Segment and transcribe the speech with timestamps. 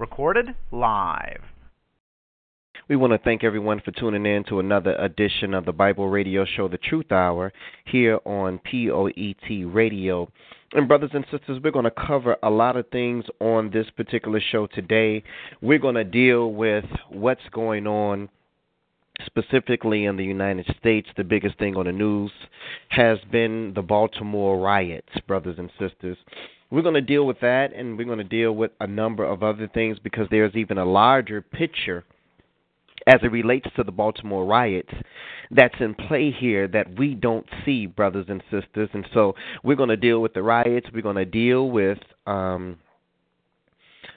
[0.00, 1.42] Recorded live.
[2.88, 6.46] We want to thank everyone for tuning in to another edition of the Bible Radio
[6.46, 7.52] Show, The Truth Hour,
[7.84, 10.32] here on POET Radio.
[10.72, 14.40] And, brothers and sisters, we're going to cover a lot of things on this particular
[14.40, 15.22] show today.
[15.60, 18.30] We're going to deal with what's going on
[19.26, 21.10] specifically in the United States.
[21.18, 22.32] The biggest thing on the news
[22.88, 26.16] has been the Baltimore riots, brothers and sisters.
[26.70, 29.42] We're going to deal with that, and we're going to deal with a number of
[29.42, 32.04] other things because there's even a larger picture
[33.06, 34.92] as it relates to the Baltimore riots
[35.50, 38.88] that's in play here that we don't see, brothers and sisters.
[38.92, 40.86] And so we're going to deal with the riots.
[40.92, 42.78] We're going to deal with um,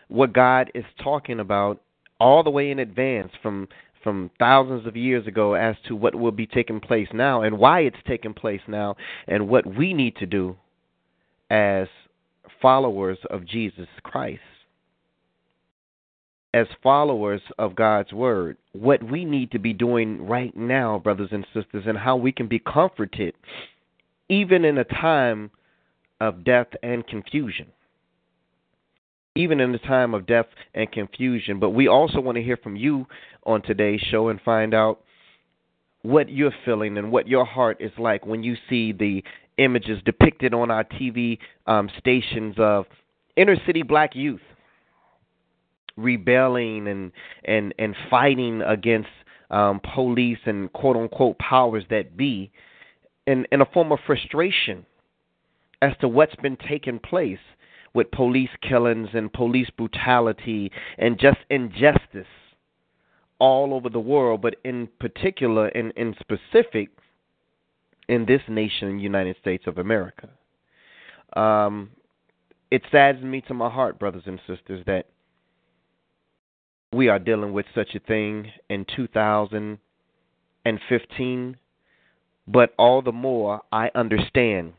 [0.09, 1.81] what God is talking about
[2.19, 3.67] all the way in advance from
[4.03, 7.79] from thousands of years ago as to what will be taking place now and why
[7.79, 8.97] it's taking place now
[9.29, 10.57] and what we need to do
[11.49, 11.87] as
[12.63, 14.41] followers of Jesus Christ
[16.53, 21.45] as followers of God's word, what we need to be doing right now, brothers and
[21.53, 23.33] sisters, and how we can be comforted
[24.29, 25.51] even in a time
[26.21, 27.67] of death and confusion.
[29.35, 31.59] Even in the time of death and confusion.
[31.59, 33.07] But we also want to hear from you
[33.45, 35.01] on today's show and find out
[36.03, 39.23] what you're feeling and what your heart is like when you see the
[39.57, 41.37] images depicted on our TV
[41.67, 42.85] um, stations of
[43.35, 44.41] inner city black youth
[45.95, 47.11] rebelling and
[47.45, 49.09] and and fighting against
[49.51, 52.51] um, police and quote unquote powers that be,
[53.27, 54.85] in in a form of frustration
[55.81, 57.39] as to what's been taking place
[57.93, 62.25] with police killings and police brutality and just injustice
[63.39, 66.89] all over the world, but in particular, in in specific,
[68.07, 70.29] in this nation, United States of America.
[71.35, 71.89] Um,
[72.69, 75.05] it saddens me to my heart, brothers and sisters, that
[76.91, 81.57] we are dealing with such a thing in 2015,
[82.47, 84.73] but all the more I understand.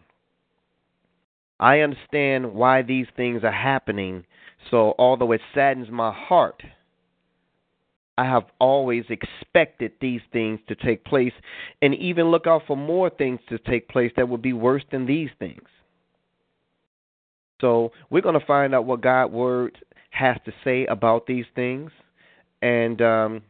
[1.59, 4.25] I understand why these things are happening.
[4.71, 6.63] So, although it saddens my heart,
[8.17, 11.33] I have always expected these things to take place
[11.83, 15.07] and even look out for more things to take place that would be worse than
[15.07, 15.67] these things.
[17.61, 19.79] So, we're going to find out what God's word
[20.11, 21.91] has to say about these things
[22.65, 23.43] and um,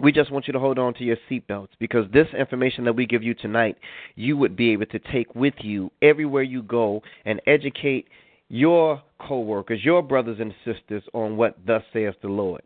[0.00, 3.06] we just want you to hold on to your seatbelts because this information that we
[3.06, 3.76] give you tonight,
[4.16, 8.08] you would be able to take with you everywhere you go and educate
[8.48, 12.62] your coworkers, your brothers and sisters on what thus saith the Lord.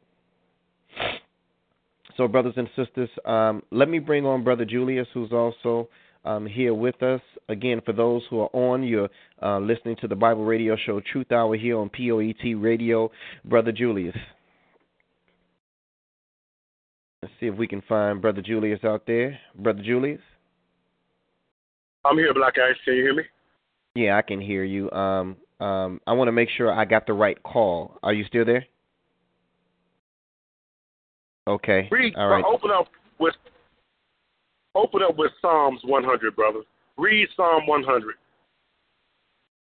[2.17, 5.89] So, brothers and sisters, um, let me bring on Brother Julius, who's also
[6.25, 7.21] um, here with us.
[7.49, 9.11] Again, for those who are on, you're
[9.43, 13.11] uh, listening to the Bible radio show Truth Hour here on POET Radio.
[13.45, 14.17] Brother Julius.
[17.23, 19.39] Let's see if we can find Brother Julius out there.
[19.59, 20.21] Brother Julius?
[22.05, 22.77] I'm here, Black Ice.
[22.85, 23.23] Can you hear me?
[23.95, 24.91] Yeah, I can hear you.
[24.93, 27.99] Um, um, I want to make sure I got the right call.
[28.03, 28.67] Are you still there?
[31.47, 31.89] Okay.
[31.91, 32.15] Read.
[32.17, 32.45] All right.
[32.45, 33.35] Open up with.
[34.75, 36.61] Open up with Psalms 100, brother.
[36.99, 38.15] Read Psalm 100.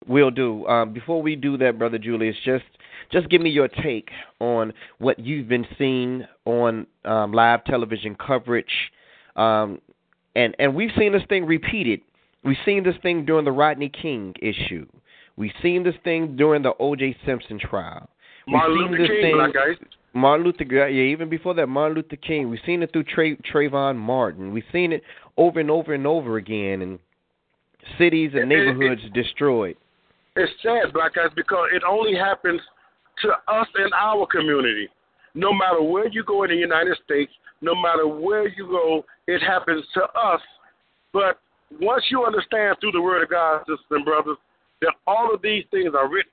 [0.06, 0.66] Will do.
[0.66, 2.64] Um, before we do that, brother Julius, just
[3.10, 4.10] just give me your take
[4.40, 8.72] on what you've been seeing on um, live television coverage,
[9.36, 9.80] um,
[10.34, 12.00] and and we've seen this thing repeated.
[12.44, 14.86] We've seen this thing during the Rodney King issue.
[15.36, 17.16] We've seen this thing during the O.J.
[17.24, 18.08] Simpson trial.
[18.46, 19.88] We've Martin seen Luther this King, thing.
[20.14, 22.50] Martin Luther, yeah, even before that, Martin Luther King.
[22.50, 24.52] We've seen it through Tra- Trayvon Martin.
[24.52, 25.02] We've seen it
[25.36, 26.98] over and over and over again, and
[27.98, 29.76] cities and It- it- neighborhoods destroyed.
[30.36, 32.60] It's sad, Black Ice, because it only happens
[33.22, 34.88] to us in our community.
[35.34, 39.40] No matter where you go in the United States, no matter where you go, it
[39.40, 40.42] happens to us.
[41.12, 41.38] But
[41.80, 44.36] once you understand through the Word of God, sisters and brothers,
[44.80, 46.32] that all of these things are written.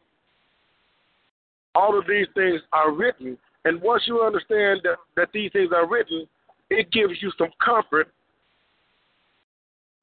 [1.76, 3.38] All of these things are written.
[3.66, 6.28] And once you understand that, that these things are written,
[6.70, 8.08] it gives you some comfort,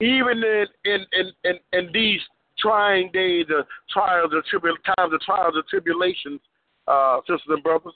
[0.00, 2.20] even in, in, in, in, in these
[2.58, 6.40] trying days, the trials, the tribul- times, the trials, the tribulations,
[6.86, 7.94] uh, sisters and brothers,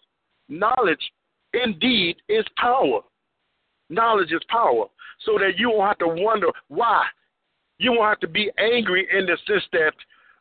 [0.48, 1.00] knowledge
[1.52, 3.00] indeed is power.
[3.88, 4.86] Knowledge is power.
[5.24, 7.04] So that you won't have to wonder why.
[7.78, 9.92] You won't have to be angry in the sense that,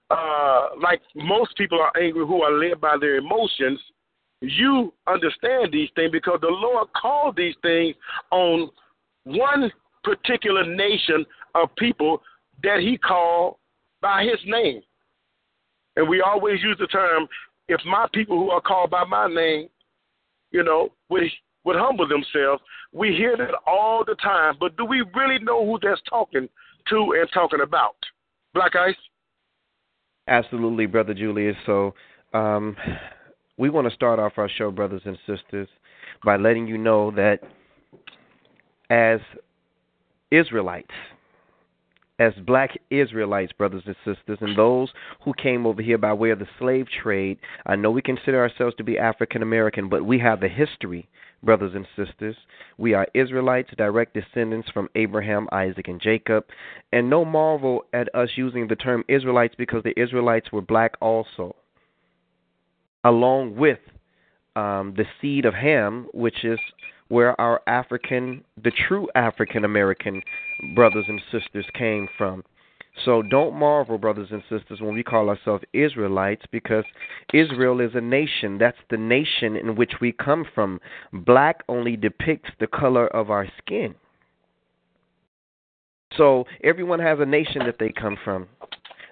[0.10, 3.80] uh, like most people are angry who are led by their emotions.
[4.42, 7.96] You understand these things because the Lord called these things
[8.32, 8.70] on
[9.26, 9.72] one
[10.04, 11.26] particular nation
[11.56, 12.22] of people
[12.64, 13.58] that He called
[14.02, 14.82] by His name.
[15.96, 17.28] And we always use the term,
[17.68, 19.68] if my people who are called by my name,
[20.52, 21.24] you know, would
[21.66, 22.64] would humble themselves.
[22.94, 26.48] We hear that all the time, but do we really know who that's talking
[26.90, 27.96] to and talking about?
[28.54, 28.96] Black Ice?
[30.28, 31.56] Absolutely, Brother Julius.
[31.66, 31.94] So
[32.34, 32.76] um,
[33.60, 35.68] we want to start off our show, brothers and sisters,
[36.24, 37.42] by letting you know that
[38.90, 39.20] as
[40.32, 40.94] Israelites,
[42.20, 44.90] as black Israelites, brothers and sisters, and those
[45.26, 48.76] who came over here by way of the slave trade, I know we consider ourselves
[48.78, 51.10] to be African American, but we have the history,
[51.44, 52.38] brothers and sisters.
[52.78, 56.46] We are Israelites, direct descendants from Abraham, Isaac, and Jacob.
[56.94, 61.56] And no marvel at us using the term Israelites because the Israelites were black also,
[63.04, 63.80] along with
[64.56, 66.60] um, the seed of Ham, which is
[67.08, 70.22] where our African, the true African American
[70.76, 72.44] brothers and sisters came from.
[73.06, 76.84] So don't marvel, brothers and sisters, when we call ourselves Israelites, because
[77.34, 78.58] Israel is a nation.
[78.58, 80.82] That's the nation in which we come from.
[81.14, 83.96] Black only depicts the color of our skin.
[86.18, 88.48] So everyone has a nation that they come from.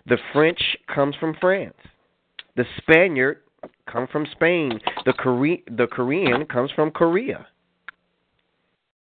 [0.07, 0.59] The French
[0.93, 1.77] comes from France.
[2.55, 3.39] The Spaniard
[3.87, 4.79] come from Spain.
[5.05, 7.47] The Kore- the Korean comes from Korea.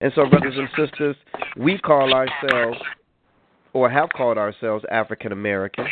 [0.01, 1.17] And so, brothers and sisters,
[1.57, 2.79] we call ourselves,
[3.75, 5.87] or have called ourselves, African American.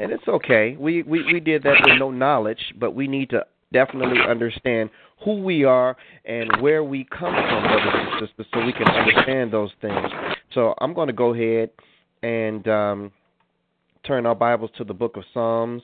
[0.00, 0.76] And it's okay.
[0.78, 4.90] We, we, we did that with no knowledge, but we need to definitely understand
[5.24, 9.52] who we are and where we come from, brothers and sisters, so we can understand
[9.52, 10.10] those things.
[10.52, 11.70] So I'm going to go ahead
[12.22, 13.12] and um,
[14.06, 15.82] turn our Bibles to the book of Psalms.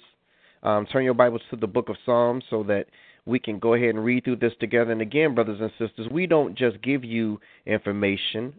[0.62, 2.86] Um, turn your Bibles to the book of Psalms so that
[3.24, 4.92] we can go ahead and read through this together.
[4.92, 8.52] And again, brothers and sisters, we don't just give you information,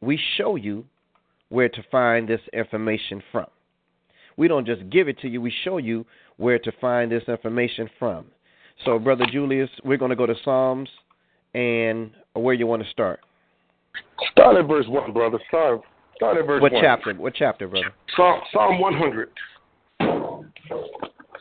[0.00, 0.84] we show you
[1.48, 3.46] where to find this information from.
[4.36, 6.06] We don't just give it to you, we show you
[6.36, 8.26] where to find this information from.
[8.84, 10.88] So, Brother Julius, we're going to go to Psalms
[11.54, 13.20] and where you want to start.
[14.30, 15.40] Start at verse 1, brother.
[15.48, 15.80] Start,
[16.14, 16.80] start at verse what 1.
[16.80, 17.14] What chapter?
[17.14, 17.92] What chapter, brother?
[18.14, 19.30] Psalm, Psalm 100.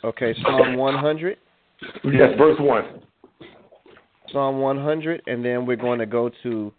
[0.03, 1.37] Okay, Psalm 100.
[2.05, 3.01] Yes, verse 1.
[4.31, 6.71] Psalm 100, and then we're going to go to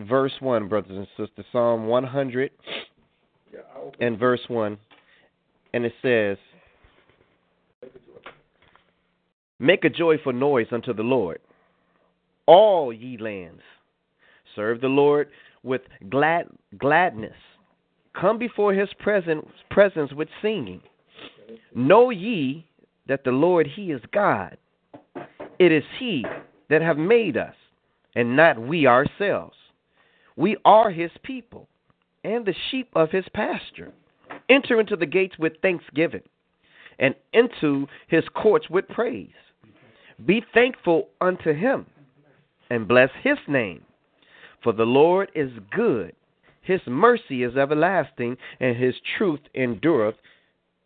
[0.00, 1.46] verse 1, brothers and sisters.
[1.52, 2.50] Psalm 100
[4.00, 4.76] and verse 1.
[5.72, 6.36] And it says,
[9.58, 11.38] Make a joyful noise unto the Lord,
[12.46, 13.62] all ye lands.
[14.56, 15.28] Serve the Lord
[15.62, 16.46] with glad
[16.78, 17.36] gladness.
[18.18, 20.80] Come before his presence, presence with singing.
[21.74, 22.66] Know ye
[23.06, 24.56] that the Lord he is God.
[25.58, 26.24] It is he
[26.68, 27.54] that have made us,
[28.14, 29.56] and not we ourselves.
[30.36, 31.68] We are his people,
[32.24, 33.92] and the sheep of his pasture.
[34.48, 36.22] Enter into the gates with thanksgiving,
[36.98, 39.28] and into his courts with praise.
[40.24, 41.86] Be thankful unto him,
[42.70, 43.82] and bless his name.
[44.62, 46.14] For the Lord is good,
[46.62, 50.16] his mercy is everlasting, and his truth endureth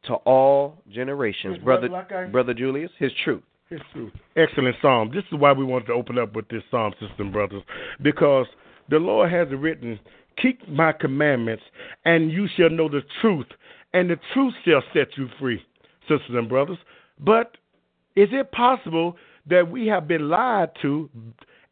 [0.07, 1.57] to all generations.
[1.57, 3.43] His brother, what, Black brother Julius, his truth.
[3.69, 4.13] His truth.
[4.37, 5.11] Excellent psalm.
[5.13, 7.63] This is why we wanted to open up with this psalm system, brothers,
[8.03, 8.47] because
[8.91, 9.99] the Lord has written,
[10.37, 11.65] "Keep my commandments,
[12.05, 13.47] and you shall know the truth,
[13.93, 15.65] and the truth shall set you free."
[16.07, 16.77] Sisters and brothers,
[17.19, 17.57] but
[18.15, 21.09] is it possible that we have been lied to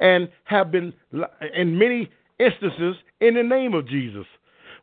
[0.00, 0.94] and have been,
[1.54, 2.08] in many
[2.38, 4.26] instances, in the name of Jesus?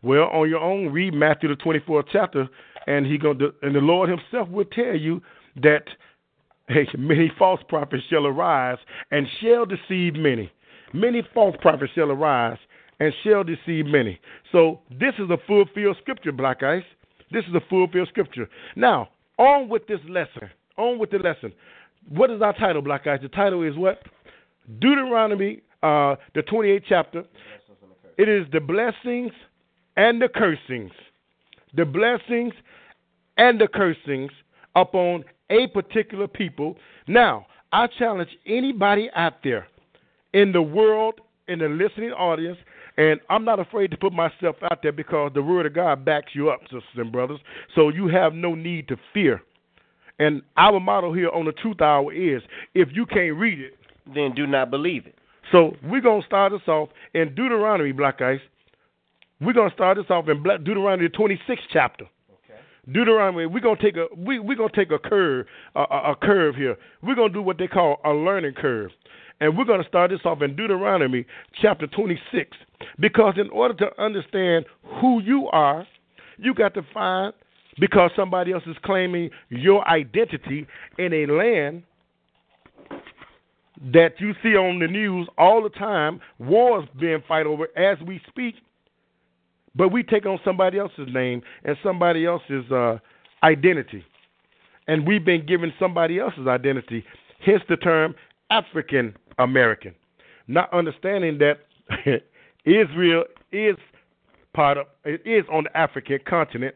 [0.03, 2.48] Well, on your own, read Matthew the 24th chapter,
[2.88, 5.22] and he going to, and the Lord Himself will tell you
[5.62, 5.84] that
[6.68, 8.78] hey, many false prophets shall arise
[9.12, 10.52] and shall deceive many.
[10.94, 12.58] Many false prophets shall arise
[13.00, 14.20] and shall deceive many.
[14.52, 16.84] So this is a fulfilled scripture, Black Ice.
[17.32, 18.50] This is a fulfilled scripture.
[18.76, 20.50] Now, on with this lesson.
[20.78, 21.54] On with the lesson.
[22.10, 23.20] What is our title, Black Ice?
[23.22, 24.02] The title is what?
[24.80, 27.24] Deuteronomy, uh, the 28th chapter.
[28.18, 29.32] It is the blessings
[29.96, 30.92] and the cursings.
[31.76, 32.54] The blessings
[33.38, 34.32] and the cursings
[34.76, 36.78] upon a particular people.
[37.08, 39.68] Now, I challenge anybody out there
[40.34, 42.58] in the world, in the listening audience,
[43.00, 46.32] And I'm not afraid to put myself out there because the Word of God backs
[46.34, 47.40] you up, sisters and brothers.
[47.74, 49.42] So you have no need to fear.
[50.20, 52.42] And our motto here on the Truth Hour is
[52.76, 53.78] if you can't read it,
[54.14, 55.16] then do not believe it.
[55.50, 58.42] So we're going to start us off in Deuteronomy, Black Ice.
[59.41, 62.05] We're going to start this off in Deuteronomy, the 26th chapter.
[62.91, 66.55] Deuteronomy, we're gonna take a we we're gonna take a curve a, a, a curve
[66.55, 66.75] here.
[67.03, 68.89] We're gonna do what they call a learning curve,
[69.39, 71.25] and we're gonna start this off in Deuteronomy
[71.62, 72.58] chapter 26
[73.00, 74.65] because in order to understand
[75.01, 75.86] who you are,
[76.38, 77.34] you got to find
[77.79, 80.65] because somebody else is claiming your identity
[80.98, 81.84] in a land
[83.93, 88.19] that you see on the news all the time, wars being fight over as we
[88.27, 88.55] speak.
[89.80, 92.98] But we take on somebody else's name and somebody else's uh,
[93.44, 94.04] identity.
[94.90, 97.06] And we've been given somebody else's identity,
[97.40, 98.14] hence the term
[98.52, 99.96] African American.
[100.50, 101.60] Not understanding that
[102.66, 103.78] Israel is
[104.54, 106.76] part of it is on the African continent,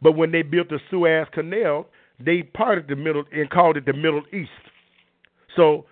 [0.00, 1.86] but when they built the Suez Canal,
[2.18, 4.48] they parted the middle and called it the Middle East.
[5.54, 5.84] So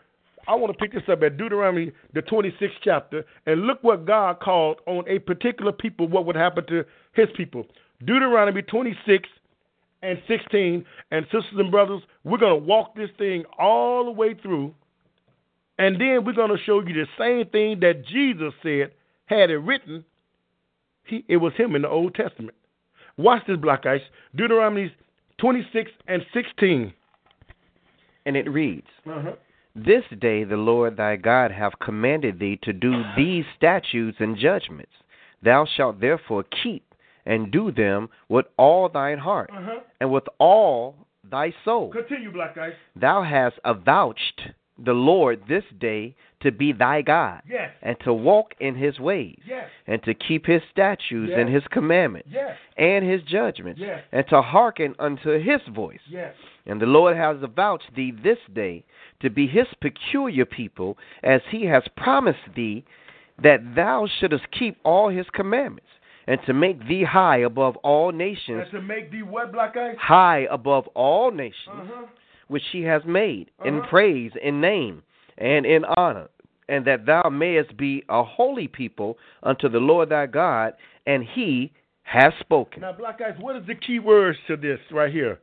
[0.48, 4.40] I want to pick this up at Deuteronomy, the 26th chapter, and look what God
[4.40, 6.84] called on a particular people, what would happen to
[7.14, 7.66] his people.
[8.04, 9.28] Deuteronomy 26
[10.02, 10.84] and 16.
[11.10, 14.74] And sisters and brothers, we're going to walk this thing all the way through.
[15.78, 18.92] And then we're going to show you the same thing that Jesus said,
[19.26, 20.04] had it written.
[21.04, 22.56] He, it was him in the Old Testament.
[23.16, 24.00] Watch this, Black Ice.
[24.34, 24.94] Deuteronomy
[25.38, 26.92] 26 and 16.
[28.24, 28.86] And it reads.
[29.06, 29.32] Uh-huh.
[29.76, 34.92] This day the Lord thy God hath commanded thee to do these statutes and judgments.
[35.42, 36.94] Thou shalt therefore keep
[37.26, 39.80] and do them with all thine heart uh-huh.
[40.00, 40.94] and with all
[41.30, 41.92] thy soul.
[41.92, 42.72] Continue, Black Ice.
[42.98, 44.40] Thou hast avouched
[44.84, 47.70] the Lord this day to be thy God, yes.
[47.82, 49.68] and to walk in his ways, yes.
[49.86, 51.38] and to keep his statutes yes.
[51.40, 52.28] and his commandments,
[52.76, 53.80] and his judgments,
[54.12, 56.00] and to hearken unto his voice.
[56.66, 58.84] And the Lord has avouched thee this day
[59.20, 62.84] to be his peculiar people, as he has promised thee
[63.42, 65.88] that thou shouldest keep all his commandments,
[66.26, 68.64] and to make thee high above all nations.
[68.64, 69.96] And to make thee what, Black Ice?
[69.98, 72.06] High above all nations, uh-huh.
[72.48, 73.68] Which she has made, uh-huh.
[73.68, 75.02] in praise, in name,
[75.36, 76.28] and in honor,
[76.68, 80.74] and that thou mayest be a holy people unto the Lord thy God,
[81.06, 81.72] and he
[82.02, 82.82] has spoken.
[82.82, 85.40] Now, Black Ice, what is the key words to this right here?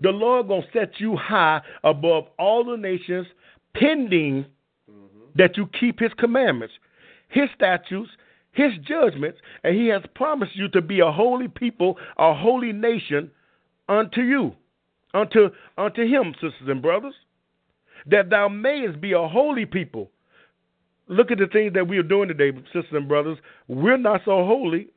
[0.00, 3.26] the Lord gonna set you high above all the nations,
[3.74, 4.46] pending
[4.90, 5.18] mm-hmm.
[5.36, 6.74] that you keep His commandments,
[7.28, 8.10] His statutes,
[8.52, 13.30] His judgments, and He has promised you to be a holy people, a holy nation
[13.88, 14.54] unto you,
[15.14, 17.14] unto unto Him, sisters and brothers,
[18.06, 20.10] that thou mayest be a holy people.
[21.08, 23.38] Look at the things that we are doing today, sisters and brothers.
[23.66, 24.88] We're not so holy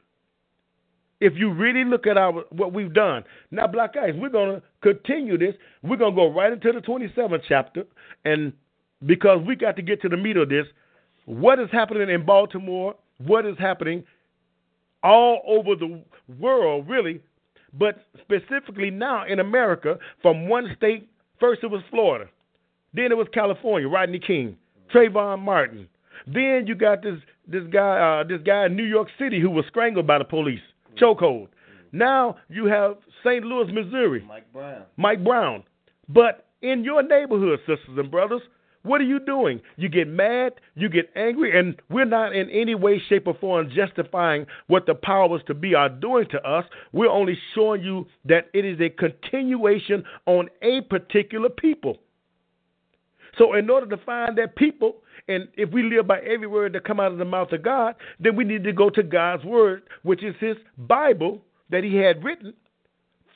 [1.21, 3.23] if you really look at our what we've done.
[3.51, 5.55] Now, Black Ice, we're gonna continue this.
[5.83, 7.85] We're gonna go right into the 27th chapter,
[8.25, 8.51] and
[9.05, 10.65] because we got to get to the meat of this,
[11.25, 12.95] what is happening in Baltimore?
[13.19, 14.03] What is happening
[15.03, 16.03] all over the
[16.39, 17.21] world, really,
[17.73, 21.09] but specifically now in America, from one state.
[21.39, 22.29] First, it was Florida,
[22.93, 24.57] then it was California, Rodney King,
[24.93, 25.87] Trayvon Martin.
[26.27, 29.65] Then you got this this guy uh, this guy in New York City who was
[29.69, 30.61] strangled by the police
[31.01, 31.47] chokehold.
[31.91, 33.43] Now you have St.
[33.43, 34.23] Louis, Missouri.
[34.27, 34.83] Mike Brown.
[34.97, 35.63] Mike Brown.
[36.07, 38.41] But in your neighborhood, sisters and brothers,
[38.83, 39.61] what are you doing?
[39.77, 43.69] You get mad, you get angry, and we're not in any way, shape, or form
[43.73, 46.65] justifying what the powers to be are doing to us.
[46.91, 51.99] We're only showing you that it is a continuation on a particular people.
[53.37, 54.97] So, in order to find that people,
[55.27, 57.95] and if we live by every word that come out of the mouth of God,
[58.19, 62.23] then we need to go to God's word, which is His Bible that He had
[62.23, 62.53] written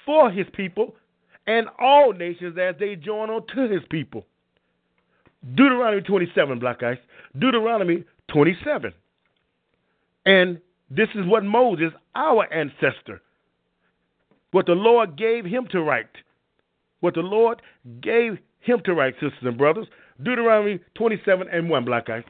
[0.06, 0.96] for His people
[1.48, 4.26] and all nations as they join on to His people.
[5.54, 6.98] Deuteronomy 27, Black Ice.
[7.38, 8.94] Deuteronomy 27.
[10.26, 10.60] And
[10.90, 13.22] this is what Moses, our ancestor,
[14.52, 16.10] what the Lord gave him to write.
[17.02, 17.62] What the Lord
[18.02, 19.88] gave him to write, sisters and brothers.
[20.24, 22.24] Deuteronomy 27 and 1, Black Eye.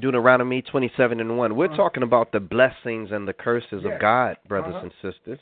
[0.00, 1.56] Deuteronomy 27 and 1.
[1.56, 1.76] We're uh-huh.
[1.76, 3.92] talking about the blessings and the curses yes.
[3.94, 4.88] of God, brothers uh-huh.
[5.02, 5.38] and sisters.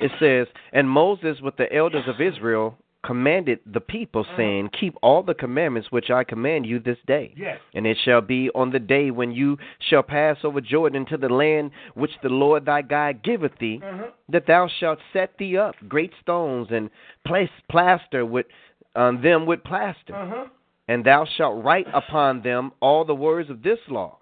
[0.00, 4.36] It says, And Moses with the elders of Israel commanded the people, uh-huh.
[4.36, 7.34] saying, Keep all the commandments which I command you this day.
[7.36, 7.58] Yes.
[7.74, 9.58] And it shall be on the day when you
[9.90, 14.10] shall pass over Jordan to the land which the Lord thy God giveth thee, uh-huh.
[14.28, 16.90] that thou shalt set thee up great stones and
[17.26, 18.46] place plaster with
[18.94, 20.14] on them with plaster.
[20.14, 20.46] Uh-huh.
[20.88, 24.18] And thou shalt write upon them all the words of this law,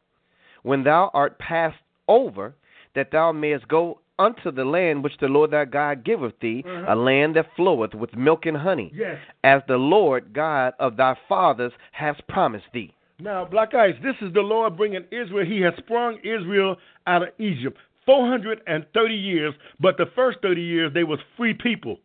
[0.63, 2.55] when thou art passed over,
[2.95, 6.95] that thou mayest go unto the land which the Lord thy God giveth thee, Uh-huh.
[6.95, 9.19] a land that floweth with milk and honey, Yes.
[9.43, 12.93] as the Lord God of thy fathers has promised thee.
[13.19, 15.45] Now, Black Ice, this is the Lord bringing Israel.
[15.47, 17.79] He has sprung Israel out of Egypt.
[18.07, 21.99] 430 years, but the first 30 years they was free people.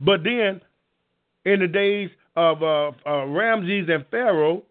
[0.00, 0.60] But then,
[1.44, 4.62] in the days of uh, uh, Ramses and Pharaoh,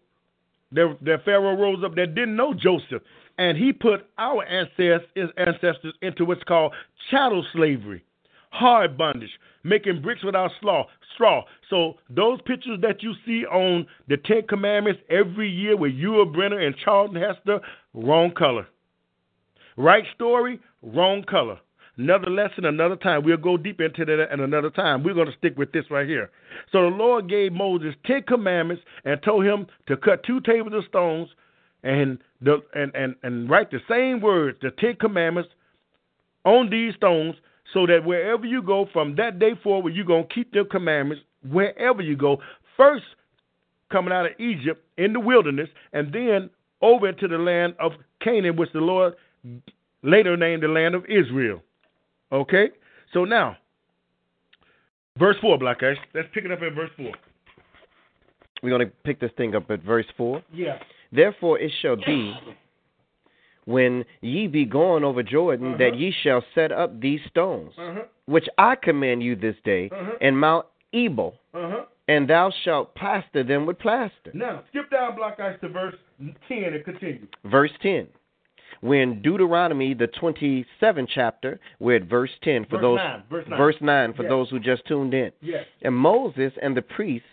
[0.72, 3.02] their, their Pharaoh rose up that didn't know Joseph,
[3.38, 6.74] and he put our ancestors, ancestors into what's called
[7.10, 8.04] chattel slavery,
[8.50, 9.30] hard bondage,
[9.62, 11.44] making bricks without slaw, straw.
[11.70, 16.66] So those pictures that you see on the Ten Commandments every year with Yul Brynner
[16.66, 17.60] and Charlton Heston,
[17.94, 18.66] wrong color.
[19.76, 21.58] Right story, wrong color.
[21.96, 23.24] Another lesson, another time.
[23.24, 25.02] We'll go deep into that at another time.
[25.02, 26.30] We're going to stick with this right here.
[26.70, 30.84] So the Lord gave Moses ten commandments and told him to cut two tables of
[30.88, 31.28] stones
[31.82, 35.50] and the and, and, and write the same words, the ten commandments,
[36.44, 37.34] on these stones,
[37.72, 42.02] so that wherever you go from that day forward, you're gonna keep the commandments wherever
[42.02, 42.38] you go.
[42.76, 43.04] First
[43.90, 47.92] coming out of Egypt in the wilderness, and then over to the land of
[48.22, 49.14] Canaan, which the Lord
[50.02, 51.62] later named the land of Israel.
[52.32, 52.70] Okay?
[53.12, 53.56] So now,
[55.18, 55.96] verse 4, Black Ice.
[56.14, 57.12] Let's pick it up at verse 4.
[58.62, 60.42] We're going to pick this thing up at verse 4.
[60.52, 60.78] Yeah.
[61.12, 62.34] Therefore it shall be,
[63.64, 68.04] when ye be gone over Jordan, that ye shall set up these stones, Uh-huh.
[68.26, 70.12] which I command you this day, Uh-huh.
[70.20, 71.84] in Mount Ebal, Uh-huh.
[72.08, 74.30] and thou shalt plaster them with plaster.
[74.34, 75.96] Now, skip down, Black Ice, to verse
[76.48, 77.26] 10 and continue.
[77.44, 78.08] Verse 10.
[78.80, 83.58] When Deuteronomy, the 27th chapter, we're at verse 10 for Verse those, 9, verse 9.
[83.58, 84.28] verse 9 for Yes.
[84.30, 85.32] those who just tuned in.
[85.40, 85.66] Yes.
[85.82, 87.26] And Moses and the priests,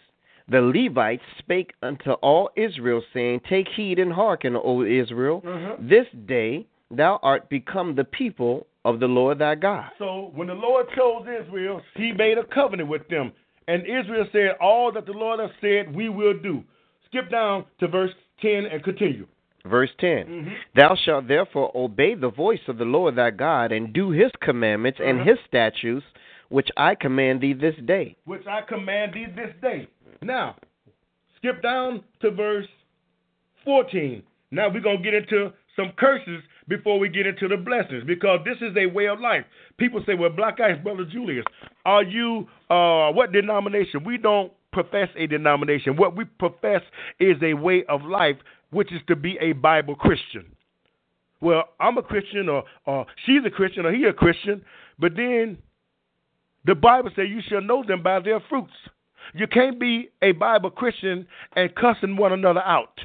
[0.47, 5.41] the Levites, spake unto all Israel, saying, Take heed and hearken, O Israel.
[5.45, 5.75] Uh-huh.
[5.79, 9.89] This day thou art become the people of the Lord thy God.
[9.97, 13.31] So when the Lord chose Israel, he made a covenant with them.
[13.67, 16.63] And Israel said, All that the Lord has said, we will do.
[17.07, 19.25] Skip down to verse 10 and continue.
[19.65, 20.53] Verse 10 Mhm.
[20.75, 24.99] Thou shalt therefore obey the voice of the Lord thy God, and do his commandments
[25.03, 25.31] and Uh-huh.
[25.31, 26.05] his statutes,
[26.55, 28.15] which I command thee this day.
[28.23, 29.89] which I command thee this day.
[30.21, 30.55] Now,
[31.35, 32.67] skip down to verse
[33.65, 34.23] 14.
[34.51, 38.39] Now we're going to get into some curses before we get into the blessings because
[38.45, 39.43] this is a way of life.
[39.77, 41.43] People say, well, Black Ice, Brother Julius,
[41.83, 44.05] are you, uh, what denomination?
[44.05, 45.97] We don't profess a denomination.
[45.97, 46.83] What we profess
[47.19, 48.37] is a way of life,
[48.71, 50.45] which is to be a Bible Christian.
[51.41, 54.63] Well, I'm a Christian, or, or she's a Christian, or he a Christian,
[54.97, 55.57] but then
[56.65, 58.73] the Bible says you shall know them by their fruits.
[59.33, 62.99] You can't be a Bible Christian and cussing one another out.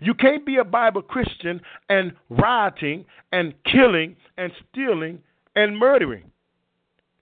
[0.00, 5.20] You can't be a Bible Christian and rioting and killing and stealing
[5.56, 6.30] and murdering.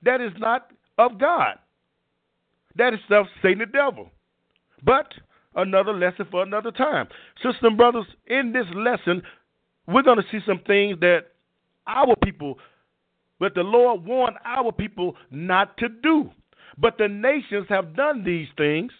[0.02, 1.58] That is not of God.
[2.76, 4.10] That is of Satan the devil.
[4.84, 5.12] But
[5.54, 7.08] another lesson for another time.
[7.36, 9.22] Sisters and brothers, in this lesson,
[9.86, 11.26] we're going to see some things that
[11.86, 12.58] our people,
[13.38, 16.30] but the Lord warned our people not to do.
[16.76, 18.92] But the nations have done these things.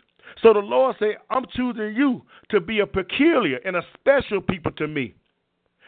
[0.42, 4.72] So the Lord said, I'm choosing you to be a peculiar and a special people
[4.72, 5.14] to me.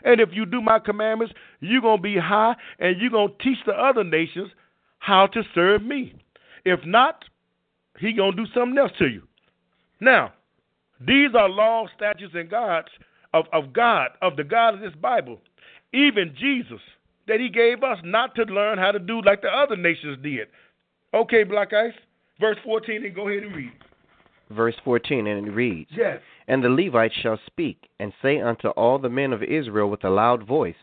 [0.05, 3.45] And if you do my commandments, you're going to be high and you're going to
[3.45, 4.51] teach the other nations
[4.99, 6.15] how to serve me.
[6.65, 7.25] If not,
[7.99, 9.23] he going to do something else to you.
[10.01, 10.33] Now,
[11.01, 12.89] these are laws, statutes, and gods
[13.35, 15.39] of, of God, of the God of this Bible.
[15.93, 16.81] Even Jesus,
[17.29, 20.49] that he gave us not to learn how to do like the other nations did.
[21.15, 21.93] Okay, Black Ice,
[22.41, 23.73] verse 14, and go ahead and read.
[24.51, 26.21] Verse 14, and it reads, Yes.
[26.49, 30.11] And the Levites shall speak, and say unto all the men of Israel with a
[30.11, 30.75] loud voice,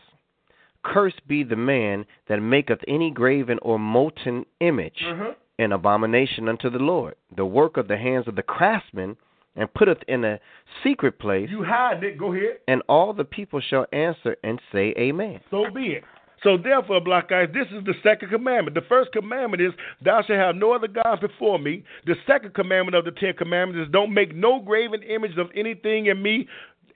[0.82, 5.34] Cursed be the man that maketh any graven or molten image, Uh-huh.
[5.58, 9.16] an abomination unto the Lord, the work of the hands of the craftsman,
[9.56, 10.38] and putteth in a
[10.84, 12.58] secret place, You hide it, go ahead.
[12.68, 15.40] and all the people shall answer and say, Amen.
[15.50, 16.04] So be it.
[16.42, 18.74] So therefore, Black Ice, this is the second commandment.
[18.74, 19.72] The first commandment is,
[20.04, 21.82] Thou shalt have no other gods before me.
[22.06, 26.06] The second commandment of the Ten Commandments is, Don't make no graven image of anything
[26.06, 26.46] in me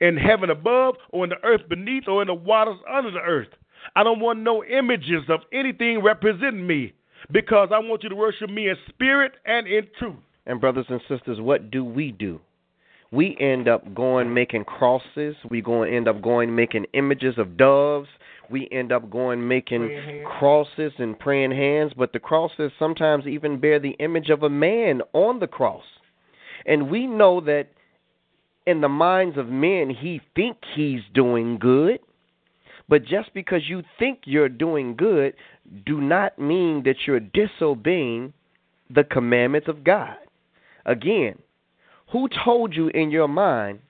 [0.00, 3.48] in heaven above, or in the earth beneath, or in the waters under the earth.
[3.94, 6.92] I don't want no images of anything representing me,
[7.30, 10.16] because I want you to worship me in spirit and in truth.
[10.46, 12.40] And brothers and sisters, what do we do?
[13.12, 15.36] We end up going making crosses.
[15.48, 18.08] We going end up going making images of doves.
[18.52, 21.92] We end up going making crosses and praying hands.
[21.96, 25.84] But the crosses sometimes even bear the image of a man on the cross.
[26.66, 27.68] And we know that
[28.66, 31.98] in the minds of men, he think he's doing good.
[32.88, 35.34] But just because you think you're doing good,
[35.86, 38.32] do not mean that you're disobeying
[38.90, 40.16] the commandments of God.
[40.84, 41.38] Again,
[42.10, 43.80] who told you in your mind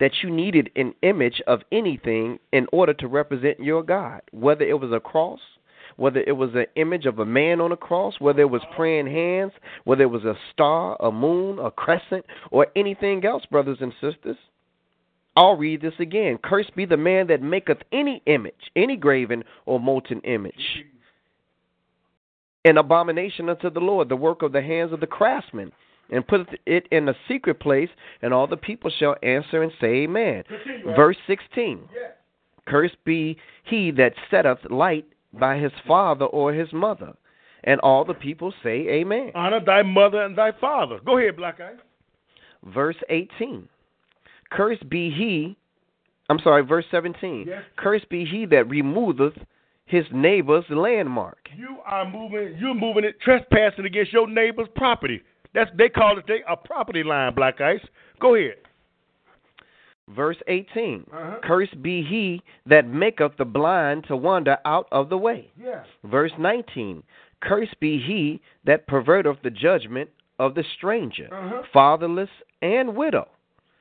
[0.00, 4.22] that you needed an image of anything in order to represent your God?
[4.32, 5.40] Whether it was a cross,
[5.96, 9.06] whether it was an image of a man on a cross, whether it was praying
[9.06, 9.52] hands,
[9.84, 14.36] whether it was a star, a moon, a crescent, or anything else, brothers and sisters.
[15.36, 16.38] I'll read this again.
[16.42, 20.84] Cursed be the man that maketh any image, any graven or molten image.
[22.64, 25.72] An abomination unto the Lord, the work of the hands of the craftsman,
[26.10, 27.90] and put it in a secret place,
[28.22, 30.44] and all the people shall answer and say, Amen.
[30.96, 31.80] Verse 16
[32.66, 37.14] Cursed be he that setteth light by his father or his mother.
[37.64, 39.32] And all the people say, Amen.
[39.34, 41.00] Honor thy mother and thy father.
[41.04, 41.74] Go ahead, Black Eye.
[42.64, 43.68] Verse 18
[44.50, 45.56] Cursed be he,
[46.30, 47.44] I'm sorry, verse 17.
[47.46, 47.62] Yes.
[47.76, 49.34] Cursed be he that removeth
[49.84, 51.48] his neighbor's landmark.
[51.56, 52.56] You are moving.
[52.58, 55.22] You're moving it, trespassing against your neighbor's property.
[55.54, 57.34] That's they call it they, a property line.
[57.34, 57.80] Black Ice.
[58.20, 58.56] Go ahead.
[60.14, 61.36] Verse 18 Uh-huh.
[61.42, 65.50] Cursed be he that maketh the blind to wander out of the way.
[65.62, 65.84] Yeah.
[66.04, 67.02] Verse 19
[67.42, 70.08] Cursed be he that perverteth the judgment
[70.38, 71.62] of the stranger, Uh-huh.
[71.72, 72.30] fatherless,
[72.62, 73.28] and widow.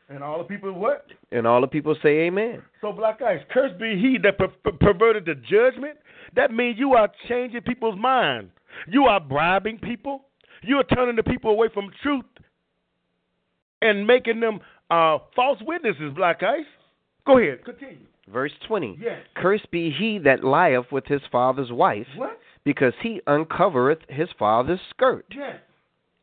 [0.09, 1.07] And all the people what?
[1.31, 2.61] And all the people say, Amen.
[2.81, 3.41] So Black Ice.
[3.51, 5.97] Cursed be he that per- perverted the judgment.
[6.35, 8.49] That means you are changing people's mind.
[8.87, 10.25] You are bribing people.
[10.63, 12.25] You are turning the people away from truth
[13.81, 16.13] and making them uh, false witnesses.
[16.15, 16.65] Black Ice.
[17.25, 17.63] Go ahead.
[17.65, 17.97] Continue.
[18.31, 19.19] Verse 20 Yes.
[19.35, 22.37] Cursed be he that lieth with his father's wife, What?
[22.65, 25.25] because he uncovereth his father's skirt.
[25.35, 25.57] Yes.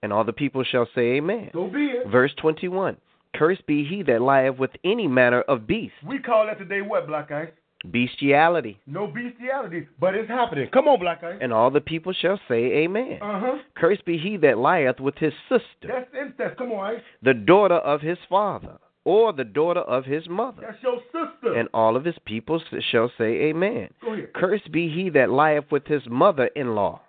[0.02, 1.50] And all the people shall say, Amen.
[1.54, 2.06] So be it.
[2.08, 2.96] Verse 21
[3.34, 7.06] Cursed be he that lieth with any manner of beast, We call that today what,
[7.06, 7.48] Black Ice?
[7.90, 8.78] Bestiality.
[8.86, 10.68] No bestiality, but it's happening.
[10.72, 11.38] Come on, Black Ice.
[11.40, 13.18] And all the people shall say, Amen.
[13.22, 13.58] Uh huh.
[13.76, 16.56] Cursed be he that lieth with his sister, That's incest.
[16.58, 17.02] Come on, Ice.
[17.22, 20.62] the daughter of his father, or the daughter of his mother.
[20.62, 21.54] That's your sister.
[21.54, 23.90] And all of his people shall say, Amen.
[24.02, 24.32] Go ahead.
[24.34, 27.00] Cursed be he that lieth with his mother in law.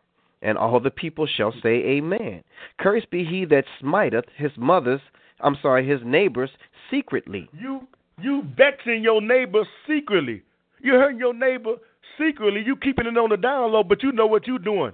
[0.41, 2.43] And all the people shall say, Amen.
[2.79, 5.01] Cursed be he that smiteth his mother's,
[5.39, 6.51] I'm sorry, his neighbor's
[6.91, 7.49] secretly.
[7.57, 7.87] You
[8.21, 10.43] you vexing your neighbors secretly.
[10.85, 11.77] You hurting your neighbor
[12.15, 12.61] secretly.
[12.63, 14.91] You keeping it on the down low, but you know what you're doing.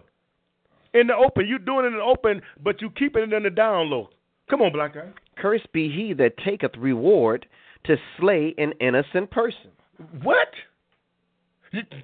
[0.94, 3.50] In the open, you're doing it in the open, but you keeping it in the
[3.50, 4.08] down low.
[4.50, 5.10] Come on, black guy.
[5.36, 7.46] Cursed be he that taketh reward
[7.88, 9.70] to slay an innocent person.
[10.24, 10.48] What?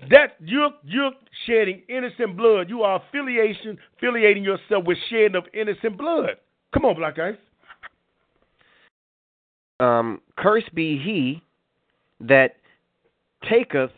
[0.09, 1.11] That you're you're
[1.45, 2.67] shedding innocent blood.
[2.67, 6.31] You are affiliation affiliating yourself with shedding of innocent blood.
[6.73, 7.35] Come on, black guys.
[9.79, 11.41] Um, cursed be he
[12.19, 12.55] that
[13.49, 13.91] taketh,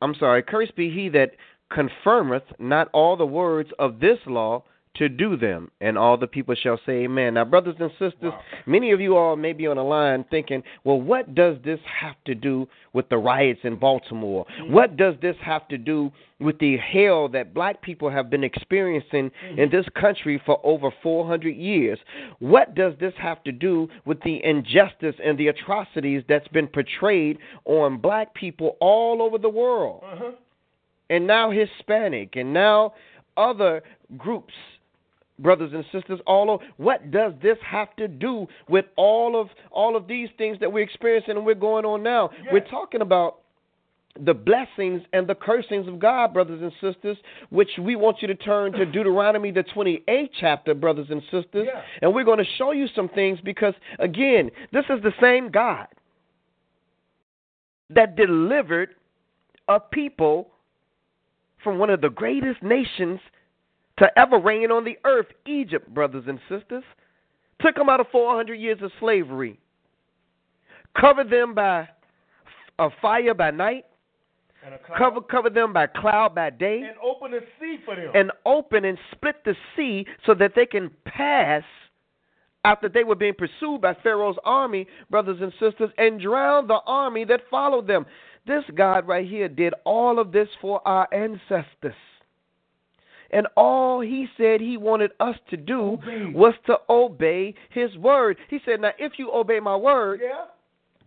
[0.00, 1.32] I'm sorry, cursed be he that
[1.72, 4.64] confirmeth not all the words of this law
[4.96, 7.34] to do them, and all the people shall say amen.
[7.34, 8.32] Now, brothers and sisters,
[8.66, 12.16] many of you all may be on the line thinking, well, what does this have
[12.26, 14.44] to do with the riots in Baltimore?
[14.44, 14.72] Mm-hmm.
[14.72, 19.30] What does this have to do with the hell that black people have been experiencing
[19.30, 19.58] mm-hmm.
[19.58, 21.98] in this country for over 400 years?
[22.40, 27.38] What does this have to do with the injustice and the atrocities that's been portrayed
[27.64, 30.02] on black people all over the world?
[30.04, 30.32] Uh-huh.
[31.08, 32.92] and now Hispanic, and now
[33.36, 33.82] other
[34.16, 34.52] groups,
[35.38, 36.64] brothers and sisters, all over.
[36.76, 40.84] What does this have to do with all of all of these things that we're
[40.84, 42.30] experiencing and we're going on now?
[42.50, 43.38] We're talking about
[44.20, 47.16] the blessings and the cursings of God, brothers and sisters,
[47.50, 51.66] which we want you to turn to Deuteronomy, the 28th chapter, brothers and sisters.
[51.66, 51.82] Yeah.
[52.02, 55.86] And we're going to show you some things because, again, this is the same God
[57.90, 58.90] that delivered
[59.68, 60.48] a people
[61.62, 63.20] from one of the greatest nations
[64.02, 66.82] to ever reign on the earth, Egypt, brothers and sisters.
[67.60, 69.60] Took them out of 400 years of slavery,
[71.00, 71.88] covered them by
[72.80, 73.84] a fire by night,
[74.64, 74.98] And, a cloud.
[74.98, 78.10] cover covered them by cloud by day, and open the sea for them.
[78.14, 81.62] and open and split the sea so that they can pass
[82.64, 87.24] after they were being pursued by Pharaoh's army, brothers and sisters, and drown the army
[87.24, 88.06] that followed them.
[88.46, 91.94] This God right here did all of this for our ancestors.
[93.32, 96.32] And all he said he wanted us to do Obey.
[96.34, 98.36] was to obey his word.
[98.50, 100.44] He said, Now, if you obey my word, yeah.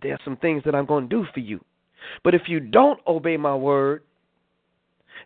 [0.01, 1.63] there's some things that I'm going to do for you.
[2.23, 4.03] But if you don't obey my word,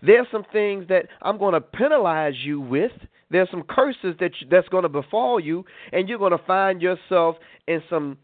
[0.01, 2.91] there's some things that I'm going to penalize you with.
[3.31, 6.81] There's some curses that you, that's going to befall you, and you're going to find
[6.81, 7.35] yourself
[7.67, 8.17] in some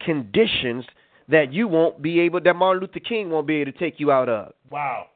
[0.00, 0.84] conditions
[1.28, 4.10] that you won't be able, that Martin Luther King won't be able to take you
[4.10, 5.06] out of, Wow.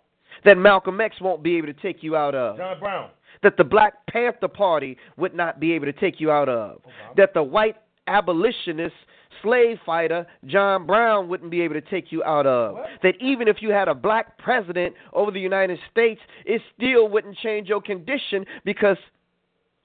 [0.44, 3.10] That Malcolm X won't be able to take you out of, John Brown.
[3.42, 6.90] that the Black Panther Party would not be able to take you out of, oh,
[7.16, 7.76] that the white
[8.06, 8.94] abolitionist
[9.42, 13.56] slave fighter John Brown wouldn't be able to take you out of, that even if
[13.60, 18.44] you had a black president over the United States, it still wouldn't change your condition
[18.64, 18.96] because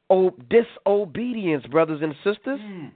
[0.09, 2.59] oh, disobedience, brothers and sisters.
[2.61, 2.87] Hmm.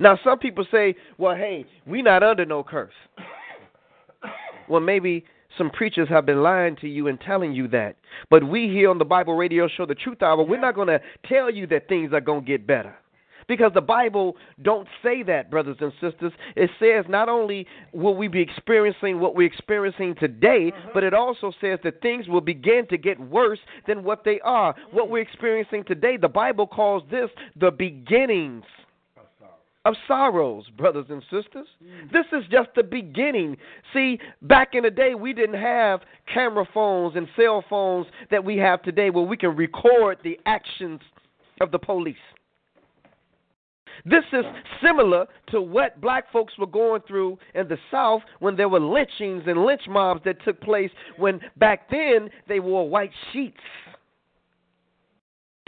[0.00, 2.92] Now, some people say, well, hey, we're not under no curse.
[4.68, 5.24] well, maybe
[5.58, 7.96] some preachers have been lying to you and telling you that.
[8.30, 11.00] But we here on the Bible Radio Show, The Truth Hour, we're not going to
[11.26, 12.94] tell you that things are going to get better.
[13.48, 16.32] Because the Bible don't say that, brothers and sisters.
[16.54, 20.88] It says not only will we be experiencing what we're experiencing today, mm-hmm.
[20.92, 24.74] but it also says that things will begin to get worse than what they are.
[24.90, 25.10] What mm.
[25.10, 28.64] we're experiencing today, the Bible calls this the beginnings
[29.84, 31.66] of sorrows, brothers and sisters.
[31.82, 32.12] Mm.
[32.12, 33.56] This is just the beginning.
[33.92, 36.00] See, back in the day, we didn't have
[36.32, 41.00] camera phones and cell phones that we have today where we can record the actions
[41.60, 42.16] of the police.
[44.04, 44.44] This is
[44.82, 49.42] similar to what black folks were going through in the South when there were lynchings
[49.46, 53.58] and lynch mobs that took place when back then they wore white sheets.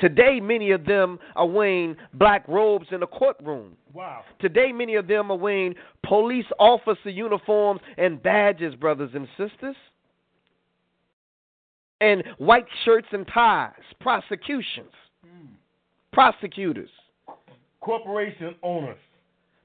[0.00, 3.76] Today, many of them are wearing black robes in the courtroom.
[3.92, 4.22] Wow.
[4.40, 5.74] Today, many of them are wearing
[6.06, 9.76] police officer uniforms and badges, brothers and sisters.
[12.00, 15.48] And white shirts and ties, prosecutions, hmm.
[16.12, 16.88] prosecutors.
[17.80, 18.96] Corporation owners.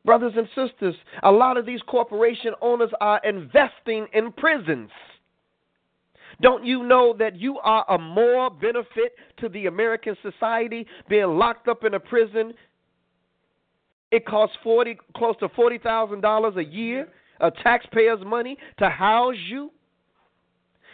[0.04, 4.90] Brothers and sisters, a lot of these corporation owners are investing in prisons.
[6.42, 11.68] Don't you know that you are a more benefit to the American society being locked
[11.68, 12.54] up in a prison?
[14.12, 17.08] It costs forty, close to forty thousand dollars a year
[17.40, 19.72] of taxpayers' money to house you,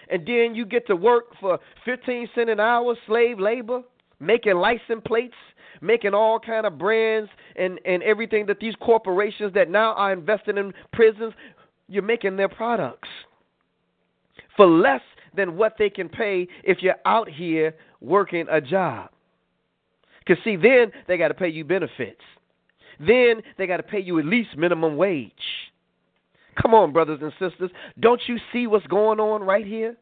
[0.09, 3.81] and then you get to work for fifteen cent an hour, slave labor,
[4.19, 5.35] making license plates,
[5.81, 10.57] making all kind of brands and and everything that these corporations that now are investing
[10.57, 11.33] in prisons,
[11.87, 13.09] you're making their products
[14.55, 15.01] for less
[15.35, 19.09] than what they can pay if you're out here working a job.
[20.19, 22.21] Because, see, then they got to pay you benefits.
[22.99, 25.31] Then they got to pay you at least minimum wage.
[26.61, 27.71] Come on, brothers and sisters.
[27.99, 29.95] Don't you see what's going on right here?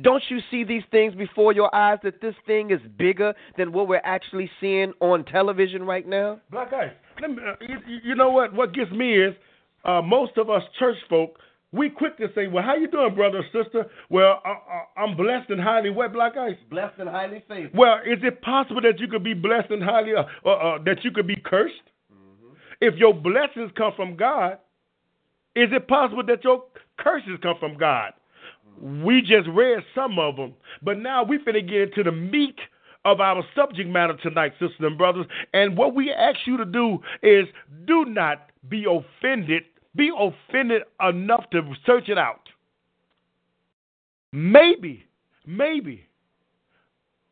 [0.00, 3.88] Don't you see these things before your eyes that this thing is bigger than what
[3.88, 6.40] we're actually seeing on television right now?
[6.50, 6.90] Black Ice.
[7.20, 8.54] Me, uh, you, you know what?
[8.54, 9.34] What gets me is
[9.84, 11.38] uh, most of us church folk
[11.72, 15.16] we quick to say, "Well, how you doing, brother or sister?" Well, I, I, I'm
[15.16, 16.56] blessed and highly what, Black Ice?
[16.70, 17.72] Blessed and highly favored.
[17.74, 21.02] Well, is it possible that you could be blessed and highly, uh, uh, uh, that
[21.02, 21.74] you could be cursed?
[22.12, 22.54] Mm-hmm.
[22.80, 24.58] If your blessings come from God,
[25.56, 26.64] is it possible that your
[26.98, 28.12] curses come from God?
[28.82, 29.04] Mm-hmm.
[29.04, 32.58] We just read some of them, but now we finna get into the meat
[33.04, 35.26] of our subject matter tonight, sisters and brothers.
[35.54, 37.46] And what we ask you to do is
[37.86, 42.48] do not be offended be offended enough to search it out.
[44.32, 45.04] Maybe,
[45.46, 46.06] maybe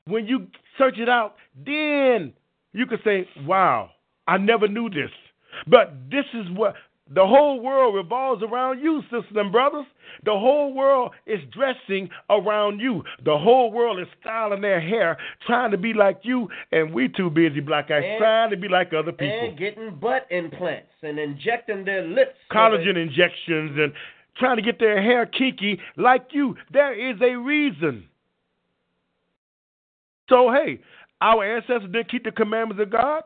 [0.06, 2.32] when you search it out, then
[2.72, 3.90] you could say, wow,
[4.26, 5.10] I never knew this.
[5.66, 6.74] But this is what
[7.12, 9.86] the whole world revolves around you, sisters and brothers.
[10.24, 13.02] The whole world is dressing around you.
[13.24, 17.28] The whole world is styling their hair, trying to be like you, and we too
[17.30, 19.38] busy, black guys, And- trying to be like other people.
[19.40, 22.38] And getting butt implants and injecting their lips.
[22.50, 23.92] collagen that- injections and
[24.36, 26.56] trying to get their hair kinky like you.
[26.70, 28.08] There is a reason.
[30.28, 30.78] So, hey,
[31.20, 33.24] our ancestors didn't keep the commandments of God.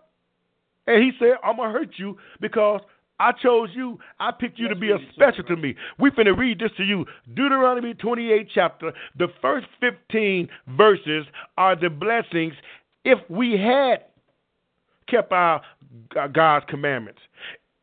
[0.87, 2.81] And he said, I'm going to hurt you because
[3.21, 3.99] I chose you.
[4.19, 5.77] I picked you to be a special to me.
[5.99, 7.07] We finna read this to you.
[7.35, 8.93] Deuteronomy 28 chapter.
[9.19, 12.55] The first 15 verses are the blessings
[13.05, 14.05] if we had
[15.09, 15.61] kept our
[16.33, 17.21] God's commandments.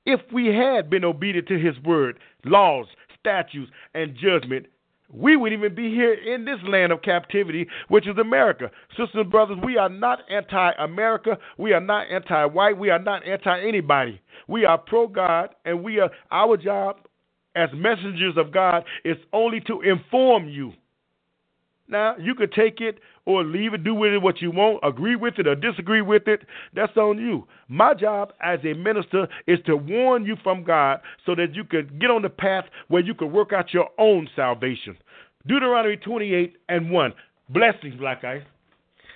[0.06, 2.88] If we had been obedient to his word, laws,
[3.20, 4.65] statutes, and judgment,
[5.13, 8.71] we wouldn't even be here in this land of captivity, which is America.
[8.91, 11.38] Sisters and brothers, we are not anti America.
[11.58, 12.78] We are not anti white.
[12.78, 14.21] We are not anti anybody.
[14.47, 16.97] We are pro God, and we are our job
[17.56, 20.74] as messengers of God is only to inform you.
[21.91, 25.17] Now, you could take it or leave it, do with it what you want, agree
[25.17, 26.41] with it or disagree with it.
[26.73, 27.47] That's on you.
[27.67, 31.99] My job as a minister is to warn you from God so that you could
[31.99, 34.97] get on the path where you can work out your own salvation.
[35.45, 37.13] Deuteronomy 28 and 1.
[37.49, 38.43] Blessings, Black Ice.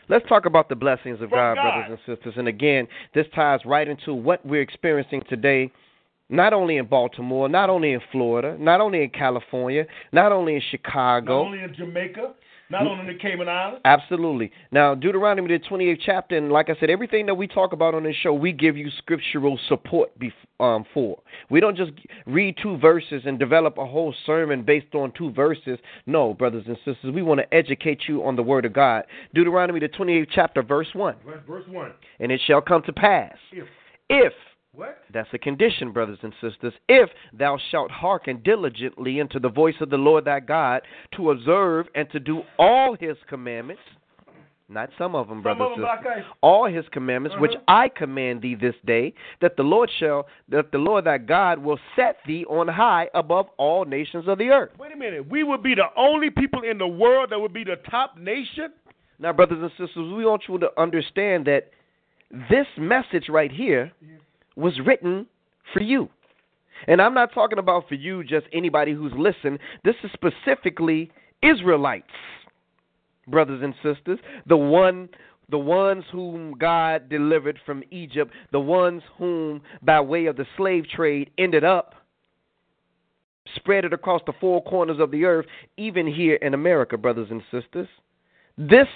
[0.09, 1.63] Let's talk about the blessings of God, God.
[1.63, 2.33] brothers and sisters.
[2.38, 5.71] And again, this ties right into what we're experiencing today
[6.29, 10.61] not only in Baltimore, not only in Florida, not only in California, not only in
[10.71, 11.43] Chicago.
[11.43, 12.33] Not only in Jamaica,
[12.69, 13.82] not only in the Cayman Islands.
[13.86, 14.51] Absolutely.
[14.71, 18.04] Now, Deuteronomy, the 28th chapter, and like I said, everything that we talk about on
[18.04, 21.19] this show, we give you scriptural support bef- um, for.
[21.49, 21.91] We don't just
[22.25, 25.78] read two verses and develop a whole sermon based on two verses.
[26.06, 29.04] No, brothers and sisters, we want to educate you on the Word of God.
[29.34, 31.15] Deuteronomy, the 28th chapter, verse 1.
[31.47, 31.91] Verse 1.
[32.19, 33.36] And it shall come to pass.
[33.51, 33.67] If.
[34.08, 34.34] If
[34.75, 34.97] What?
[35.13, 36.73] that's a condition, brothers and sisters.
[36.89, 40.81] If thou shalt hearken diligently unto the voice of the Lord thy God
[41.15, 43.81] to observe and to do all his commandments,
[44.67, 47.63] not some of them, brothers and sisters, all his commandments which Uh-huh.
[47.67, 51.79] I command thee this day, that the Lord shall that the Lord thy God will
[51.95, 54.71] set thee on high above all nations of the earth.
[54.79, 55.29] Wait a minute.
[55.29, 58.73] We would be the only people in the world that would be the top nation?
[59.19, 61.69] Now, brothers and sisters, we want you to understand that
[62.49, 63.91] this message right here
[64.55, 65.25] was written
[65.73, 66.09] for you.
[66.87, 69.59] And I'm not talking about for you, just anybody who's listened.
[69.83, 72.07] This is specifically Israelites,
[73.27, 75.09] brothers and sisters, the one
[75.47, 80.85] the ones whom God delivered from Egypt, the ones whom by way of the slave
[80.89, 81.93] trade ended up
[83.55, 85.45] spread it across the four corners of the earth,
[85.77, 87.87] even here in America, brothers and sisters.
[88.57, 88.87] This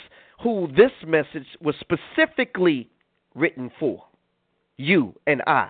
[0.41, 2.89] who this message was specifically
[3.35, 4.03] written for.
[4.79, 5.69] You and I.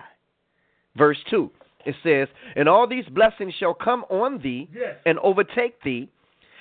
[0.96, 1.50] Verse 2.
[1.84, 4.96] It says, And all these blessings shall come on thee Yes.
[5.04, 6.08] and overtake thee,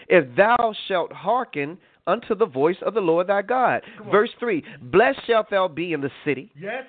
[0.08, 3.84] if thou shalt hearken unto the voice of the Lord thy God.
[4.12, 6.52] Verse 3 Blessed shalt thou be in the city.
[6.60, 6.86] Yes.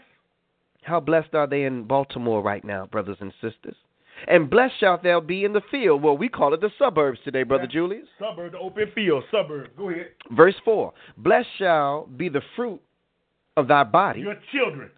[0.83, 3.77] How blessed are they in Baltimore right now, brothers and sisters?
[4.29, 6.03] And blessed shalt thou be in the field.
[6.03, 7.71] Well, we call it the suburbs today, Brother Yeah.
[7.81, 8.09] Julius.
[8.19, 9.69] Suburb, the open field, suburb.
[9.77, 10.13] Go ahead.
[10.31, 12.81] Verse 4 Blessed shall be the fruit
[13.57, 14.91] of thy body, Your children.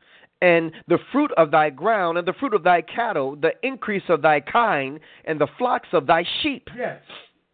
[0.43, 4.23] And the fruit of thy ground, and the fruit of thy cattle, the increase of
[4.23, 6.69] thy kind, and the flocks of thy sheep.
[6.77, 7.01] Yes.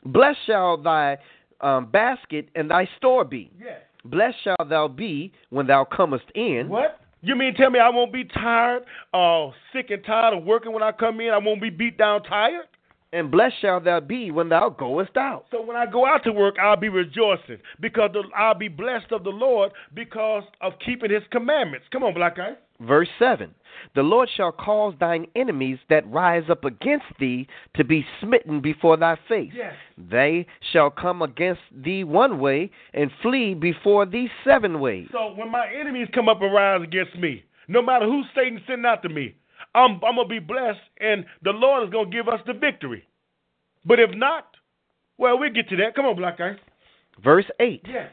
[0.07, 1.19] Blessed shall thy
[1.61, 3.53] um, basket and thy store be.
[3.61, 3.81] Yes.
[4.07, 6.69] Blessed shalt thou be when thou comest in.
[6.71, 7.01] What?
[7.21, 10.83] You mean tell me I won't be tired, uh, sick and tired of working when
[10.83, 11.29] I come in?
[11.29, 12.67] I won't be beat down tired?
[13.13, 15.47] And blessed shalt thou be when thou goest out.
[15.51, 19.13] So when I go out to work, I'll be rejoicing because the, I'll be blessed
[19.13, 21.87] of the Lord because of keeping His commandments.
[21.91, 22.53] Come on, black guy.
[22.81, 23.55] Verse 7
[23.95, 28.97] The Lord shall cause thine enemies that rise up against thee to be smitten before
[28.97, 29.53] thy face.
[29.55, 29.75] Yes.
[29.97, 35.09] They shall come against thee one way and flee before thee seven ways.
[35.13, 38.87] So when my enemies come up and rise against me, no matter who Satan send
[38.87, 39.35] out to me,
[39.75, 43.05] I'm, I'm gonna be blessed, and the Lord is gonna give us the victory.
[43.85, 44.47] But if not,
[45.19, 45.95] well, we'll get to that.
[45.95, 46.53] Come on, black guy.
[47.23, 48.11] Verse 8 Yes.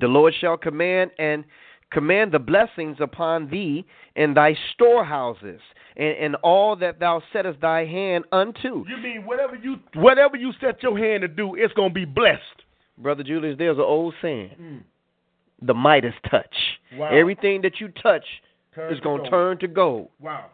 [0.00, 1.44] The Lord shall command and
[1.92, 3.84] command the blessings upon thee
[4.16, 5.60] and thy storehouses
[5.96, 8.84] and, and all that thou settest thy hand unto.
[8.88, 12.40] You mean whatever you whatever you set your hand to do, it's gonna be blessed.
[12.98, 14.82] Brother Julius, there's an old saying mm.
[15.60, 16.54] the Midas touch.
[16.96, 17.08] Wow.
[17.08, 18.24] Everything that you touch
[18.74, 19.30] Turn is going to gold.
[19.30, 20.08] turn to gold.
[20.20, 20.46] Wow.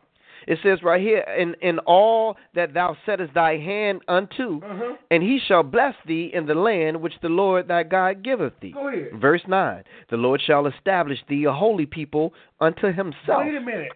[0.48, 4.96] It says right here, in, in all that thou settest thy hand unto, Uh-huh.
[5.10, 8.72] and he shall bless thee in the land which the Lord thy God giveth thee.
[8.72, 9.10] Go ahead.
[9.20, 13.44] Verse 9 The Lord shall establish thee a holy people unto himself.
[13.44, 13.92] Wait a minute.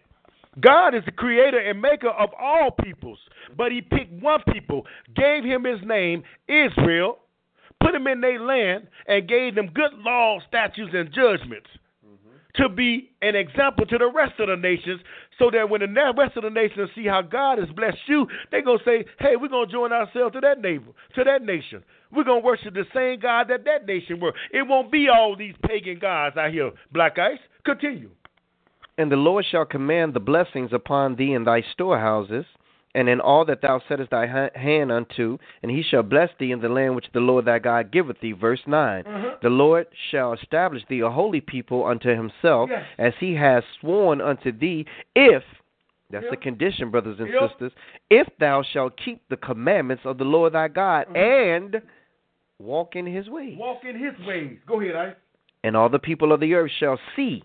[0.60, 3.18] God is the creator and maker of all peoples,
[3.56, 4.84] but he picked one people,
[5.16, 7.16] gave him his name, Israel,
[7.82, 11.68] put him in their land, and gave them good laws, statutes, and judgments
[12.56, 15.00] to be an example to the rest of the nations
[15.38, 18.62] so that when the rest of the nations see how God has blessed you, they're
[18.62, 21.82] going to say, hey, we're going to join ourselves to that neighbor, to that nation.
[22.10, 24.34] We're going to worship the same God that that nation were.
[24.52, 27.38] It won't be all these pagan gods out here, Black Ice.
[27.64, 28.10] Continue.
[28.98, 32.44] And the Lord shall command the blessings upon thee in thy storehouses,
[32.94, 36.60] and in all that thou settest thy hand unto, and he shall bless thee in
[36.60, 38.32] the land which the Lord thy God giveth thee.
[38.32, 39.28] Verse 9 mm-hmm.
[39.42, 42.84] The Lord shall establish thee a holy people unto himself, Yes.
[42.98, 45.42] as he has sworn unto thee, if
[46.10, 46.42] that's the Yep.
[46.42, 47.50] condition, brothers and Yep.
[47.50, 47.72] sisters.
[48.10, 51.16] If thou shalt keep the commandments of the Lord thy God mm-hmm.
[51.16, 51.82] and
[52.58, 53.56] walk in his ways.
[53.58, 54.58] Walk in his ways.
[54.66, 55.14] Go ahead, I.
[55.64, 57.42] And all the people of the earth shall see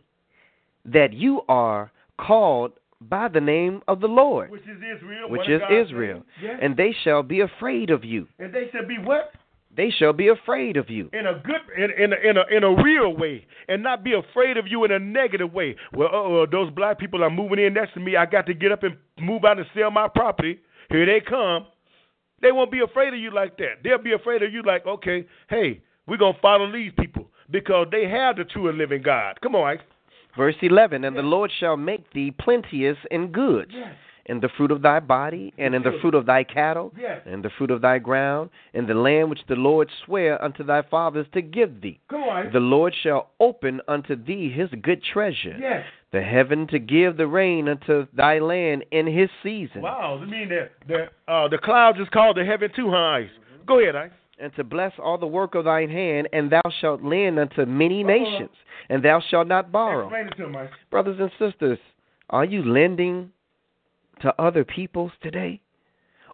[0.86, 5.30] that you are called by the name of the Lord, Which is Israel.
[5.30, 6.24] which is Israel.
[6.41, 6.60] Yes.
[6.62, 8.28] And they shall be afraid of you.
[8.39, 9.32] and they shall be what?
[9.76, 11.08] They shall be afraid of you.
[11.14, 14.14] In a good, in, in, a, in, a, in a real way, and not be
[14.14, 15.76] afraid of you in a negative way.
[15.93, 16.10] Well,
[16.41, 18.16] uh, those black people are moving in next to me.
[18.16, 20.60] I got to get up and move out and sell my property.
[20.89, 21.68] Here they come.
[22.41, 23.84] They won't be afraid of you like that.
[23.84, 28.08] They'll be afraid of you like, okay, hey, we're gonna follow these people because they
[28.10, 29.39] have the true and living God.
[29.41, 29.82] Come on, Ike.
[30.38, 33.71] Verse 11 And the Lord shall make thee plenteous in goods,
[34.27, 37.21] in the fruit of thy body, and in the fruit of thy cattle, Yes.
[37.25, 40.81] and the fruit of thy ground, in the land which the Lord sware unto thy
[40.83, 41.99] fathers to give thee.
[42.09, 45.85] The Lord shall open unto thee his good treasure, Yes.
[46.11, 50.19] the heaven to give the rain unto thy land in his season, Wow.
[50.21, 53.29] I mean the the uh the clouds is called the heaven too, huh, Ice?
[53.65, 54.11] Go ahead, Ice.
[54.39, 58.03] And to bless all the work of thine hand, and thou shalt lend unto many
[58.03, 58.13] Uh-huh.
[58.13, 58.55] nations,
[58.89, 60.05] and thou shalt not borrow.
[60.05, 61.79] Explain it to him, Brothers and sisters,
[62.29, 63.31] are you lending
[64.21, 65.61] to other peoples today?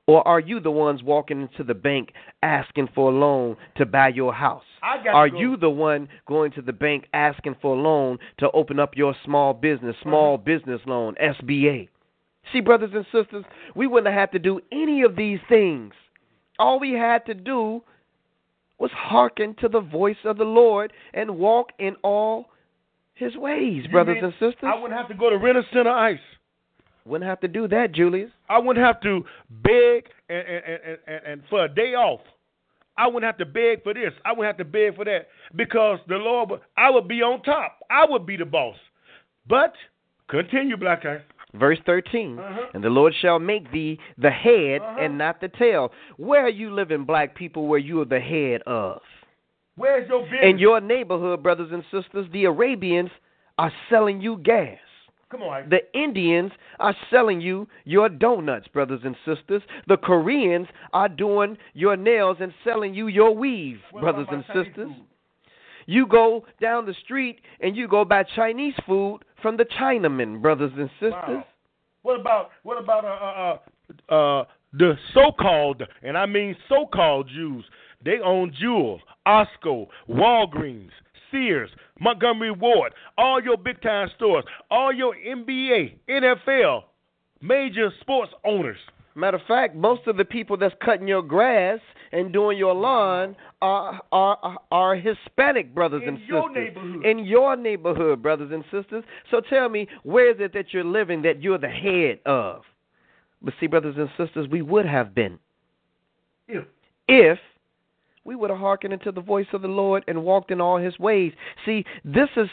[0.06, 4.10] Or are you the ones walking into the bank asking for a loan to buy
[4.10, 4.66] your house?
[4.82, 5.38] Are go.
[5.38, 9.16] you the one going to the bank asking for a loan to open up your
[9.24, 10.44] small business, small Uh-huh.
[10.44, 11.88] business loan, SBA?
[12.52, 13.46] See, brothers and sisters,
[13.76, 15.94] we wouldn't have to do any of these things.
[16.60, 17.82] All we had to do
[18.84, 22.50] was hearken to the voice of the Lord and walk in all
[23.14, 24.56] his ways, You brothers mean and sisters.
[24.62, 26.20] I wouldn't have to go to Rent a Center Ice.
[27.06, 28.30] Wouldn't have to do that, Julius.
[28.50, 32.20] I wouldn't have to beg and, and, and, and, and for a day off.
[32.98, 34.12] I wouldn't have to beg for this.
[34.26, 37.80] I wouldn't have to beg for that because the Lord, I would be on top.
[37.90, 38.76] I would be the boss.
[39.48, 39.76] But
[40.30, 41.22] continue, Black Ice.
[41.54, 42.62] Verse 13 Uh-huh.
[42.74, 45.00] And the Lord shall make thee the head Uh-huh.
[45.00, 45.92] and not the tail.
[46.18, 49.02] Where are you living, black people, where you are the head of?
[49.76, 50.40] Where's your business?
[50.44, 53.10] In your neighborhood, brothers and sisters, the Arabians
[53.58, 54.78] are selling you gas.
[55.30, 59.64] Come on, The Indians are selling you your donuts, brothers and sisters.
[59.88, 64.76] The Koreans are doing your nails and selling you your weave, What brothers and sisters.
[64.76, 64.96] food?
[65.86, 70.72] You go down the street and you go buy Chinese food from the Chinamen, brothers
[70.78, 71.12] and sisters.
[71.12, 71.46] Wow.
[72.04, 77.64] What about what about uh, uh, uh, uh, the so-called, and I mean so-called Jews?
[78.04, 80.90] They own Jewel, Osco, Walgreens,
[81.32, 81.70] Sears,
[82.00, 86.84] Montgomery Ward, all your big-time stores, all your NBA, NFL,
[87.42, 88.78] major sports owners.
[89.16, 91.80] Matter of fact, most of the people that's cutting your grass
[92.12, 97.06] and doing your lawn are are are Hispanic brothers In and your sisters neighborhood.
[97.06, 99.04] in your neighborhood, brothers and sisters.
[99.30, 102.64] So tell me, where is it that you're living that you're the head of?
[103.42, 105.38] But see, brothers and sisters, we would have been
[106.48, 106.66] If
[107.08, 107.40] if
[108.26, 110.98] we would have hearkened into the voice of the Lord and walked in all his
[110.98, 111.34] ways.
[111.66, 112.48] See, this is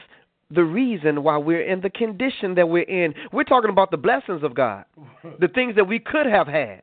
[0.51, 3.15] the reason why we're in the condition that we're in.
[3.33, 4.85] We're talking about the blessings of God,
[5.39, 6.83] the things that we could have had.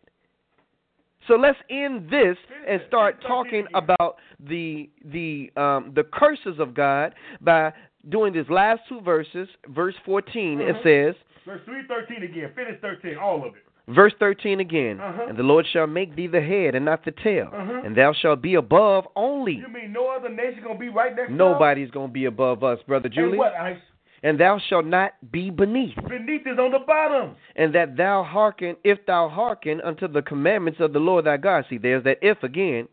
[1.28, 2.38] So let's end this
[2.68, 7.74] and start talking about the the um, the curses of God by
[8.10, 9.50] doing these last two verses.
[9.68, 11.16] Verse 14 it says,
[11.46, 13.67] verse three thirteen again, finish thirteen, all of it.
[13.90, 15.28] Verse 13 again, Uh-huh.
[15.30, 17.82] and the Lord shall make thee the head and not the tail, Uh-huh.
[17.86, 19.54] and thou shalt be above only.
[19.54, 21.32] You mean no other nation gonna be right next?
[21.32, 23.80] Nobody's going to be above us, Brother And what, Ice?
[24.24, 27.36] And thou shalt not be beneath, Beneath is on the bottom.
[27.56, 31.66] and that thou hearken, if thou hearken unto the commandments of the Lord thy God.
[31.70, 32.90] See, there's that if again,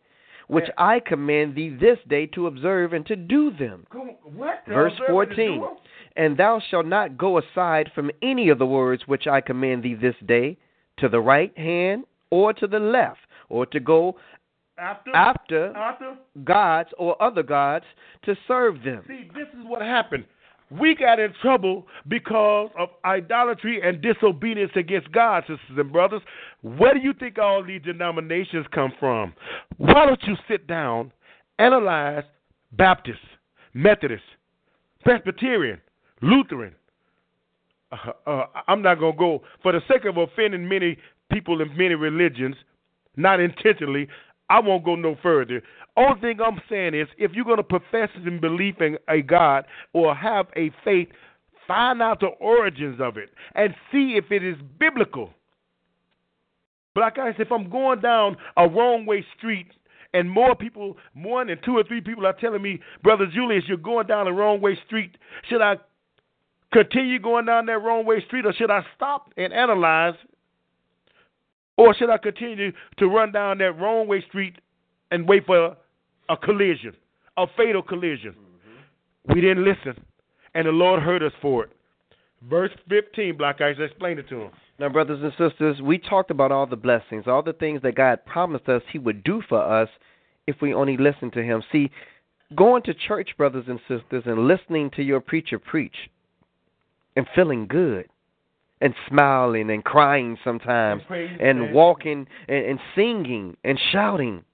[0.47, 0.75] which Yeah.
[0.95, 3.87] I command thee this day to observe and to do them.
[4.37, 4.65] What?
[4.67, 5.65] Verse Observe what to 14.
[6.17, 9.95] And thou shalt not go aside from any of the words which I command thee
[9.95, 10.57] this day,
[10.99, 14.17] to the right hand or to the left, or to go
[14.77, 16.17] After, after after.
[16.43, 17.85] gods or other gods
[18.25, 19.05] to serve them.
[19.07, 20.25] See, this is what happened.
[20.71, 26.23] We got in trouble because of idolatry and disobedience against God, sisters and brothers.
[26.63, 29.35] Where do you think all these denominations come from?
[29.77, 31.13] Why don't you sit down,
[31.59, 32.25] analyze
[32.73, 33.21] Baptist,
[33.75, 34.25] Methodist,
[35.05, 35.81] Presbyterian,
[36.23, 36.75] Lutheran?
[37.95, 40.99] Uh, uh, I'm not going to go, for the sake of offending many
[41.31, 42.57] people in many religions,
[43.17, 44.09] not intentionally,
[44.51, 45.63] I won't go no further.
[45.97, 49.65] Only thing I'm saying is, if you're going to profess and believe in a God
[49.93, 51.09] or have a faith,
[51.67, 55.31] find out the origins of it and see if it is biblical.
[56.95, 59.69] But like I said, if I'm going down a wrong way street
[60.13, 63.77] and more people, more than two or three people are telling me, Brother Julius, you're
[63.77, 65.17] going down the wrong way street,
[65.49, 65.77] should I
[66.75, 70.15] continue going down that wrong way street or should I stop and analyze
[71.77, 74.57] or should I continue to run down that wrong way street
[75.11, 75.77] and wait for
[76.29, 76.95] a collision,
[77.37, 78.33] a fatal collision?
[78.33, 79.35] Mm-hmm.
[79.35, 80.05] We didn't listen,
[80.55, 81.71] and the Lord heard us for it.
[82.49, 84.51] Verse 15, Black Ice, explain it to him.
[84.79, 88.25] Now, brothers and sisters, we talked about all the blessings, all the things that God
[88.27, 89.89] promised us He would do for us
[90.47, 91.63] if we only listened to Him.
[91.71, 91.91] See,
[92.57, 95.95] going to church, brothers and sisters, and listening to your preacher preach
[97.17, 98.09] and feeling good
[98.81, 104.45] and smiling and crying sometimes And and walking and, and singing and shouting.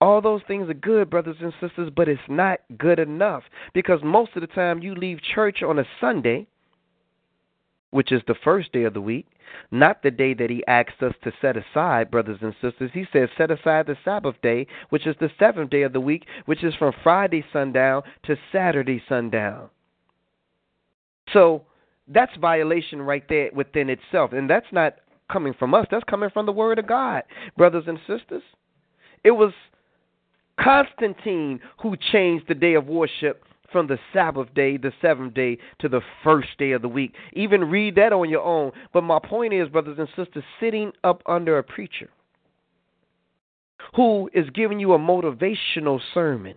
[0.00, 4.32] All those things are good, brothers and sisters, but it's not good enough because most
[4.34, 6.46] of the time you leave church on a Sunday,
[7.90, 9.26] which is the first day of the week,
[9.70, 12.90] not the day that he asked us to set aside, brothers and sisters.
[12.92, 16.26] He says, set aside the Sabbath day, which is the seventh day of the week,
[16.46, 19.70] which is from Friday sundown to Saturday sundown.
[21.32, 21.62] So
[22.08, 24.32] that's violation right there within itself.
[24.32, 24.96] And that's not
[25.30, 27.22] coming from us, that's coming from the Word of God,
[27.56, 28.42] brothers and sisters.
[29.24, 29.52] It was
[30.60, 35.88] Constantine who changed the day of worship from the Sabbath day, the seventh day, to
[35.88, 37.14] the first day of the week.
[37.32, 38.70] Even read that on your own.
[38.92, 42.08] But my point is, brothers and sisters, sitting up under a preacher
[43.96, 46.54] who is giving you a motivational sermon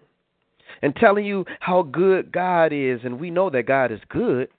[0.81, 4.49] and telling you how good God is, and we know that God is good,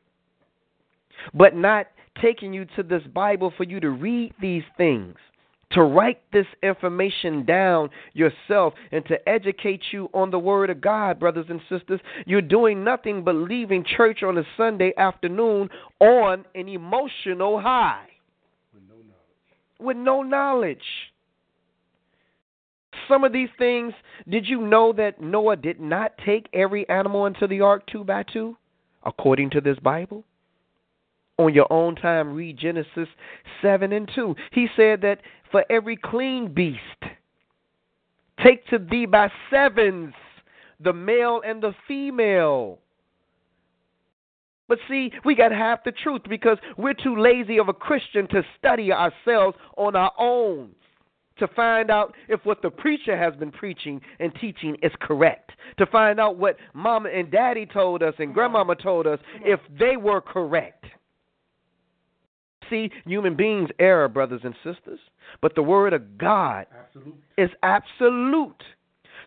[1.35, 1.87] but not
[2.21, 5.16] taking you to this Bible for you to read these things
[5.73, 11.21] to write this information down yourself and to educate you on the Word of God,
[11.21, 12.01] brothers and sisters.
[12.27, 15.69] You're doing nothing but leaving church on a Sunday afternoon
[16.01, 18.07] on an emotional high
[18.73, 19.79] with no knowledge.
[19.79, 20.83] With no knowledge.
[23.07, 23.93] Some of these things,
[24.29, 28.23] did you know that Noah did not take every animal into the ark two by
[28.23, 28.57] two,
[29.05, 30.25] according to this Bible?
[31.39, 33.09] On your own time, read Genesis
[33.62, 34.34] 7 and 2.
[34.53, 35.20] He said that
[35.51, 36.78] for every clean beast,
[38.45, 40.14] take to thee by sevens
[40.80, 42.78] the male and the female.
[44.68, 48.43] But see, we got half the truth because we're too lazy of a Christian to
[48.59, 50.70] study ourselves on our own
[51.39, 55.86] to find out if what the preacher has been preaching and teaching is correct, to
[55.86, 60.20] find out what mama and daddy told us and grandmama told us if they were
[60.20, 60.84] correct
[62.71, 65.01] see human beings error, brothers and sisters,
[65.41, 67.14] but the word of God absolute.
[67.37, 68.62] is absolute.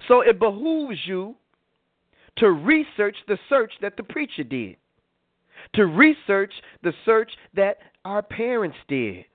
[0.08, 1.36] So it behooves you
[2.38, 4.78] to research the search that the preacher did,
[5.76, 9.26] to research the search that our parents did.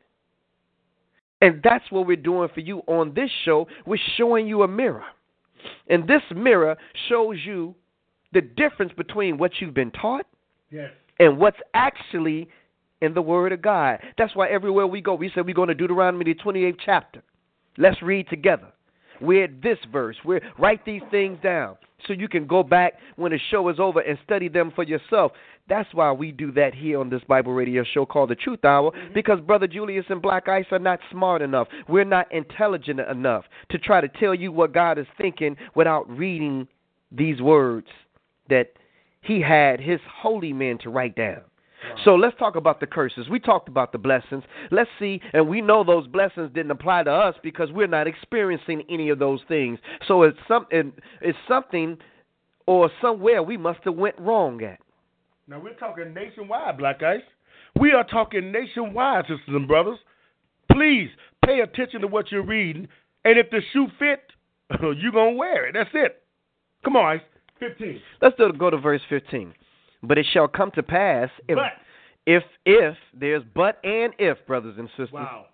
[1.42, 3.68] And that's what we're doing for you on this show.
[3.84, 5.04] We're showing you a mirror.
[5.88, 6.76] And this mirror
[7.08, 7.74] shows you
[8.32, 10.26] the difference between what you've been taught
[10.70, 10.90] yes.
[11.18, 12.48] and what's actually
[13.00, 14.00] in the Word of God.
[14.18, 17.22] That's why everywhere we go, we say we're going to Deuteronomy the 28th chapter.
[17.78, 18.72] Let's read together.
[19.20, 20.16] We're at this verse.
[20.24, 21.76] We're write these things down
[22.06, 25.32] so you can go back when the show is over and study them for yourself.
[25.68, 28.92] That's why we do that here on this Bible radio show called The Truth Hour
[28.92, 29.14] mm-hmm.
[29.14, 31.68] because Brother Julius and Black Ice are not smart enough.
[31.88, 36.68] We're not intelligent enough to try to tell you what God is thinking without reading
[37.10, 37.88] these words
[38.48, 38.74] that
[39.22, 41.40] He had His holy men to write down.
[42.04, 43.28] So let's talk about the curses.
[43.28, 44.44] We talked about the blessings.
[44.70, 48.82] Let's see, and we know those blessings didn't apply to us because we're not experiencing
[48.90, 49.78] any of those things.
[50.06, 51.98] So it's some it's something
[52.66, 54.78] or somewhere we must have went wrong at.
[55.48, 57.22] Now we're talking nationwide, Black Ice.
[57.78, 59.98] We are talking nationwide, sisters and brothers.
[60.72, 61.08] Please
[61.44, 62.88] pay attention to what you're reading,
[63.24, 64.20] and if the shoe fit,
[64.80, 65.74] you're gonna wear it.
[65.74, 66.22] That's it.
[66.84, 67.20] Come on, Ice.
[67.58, 68.00] Fifteen.
[68.20, 69.54] Let's go to verse fifteen.
[70.06, 71.72] But it shall come to pass if but.
[72.26, 75.12] if if there's but and if, brothers and sisters.
[75.12, 75.46] Wow.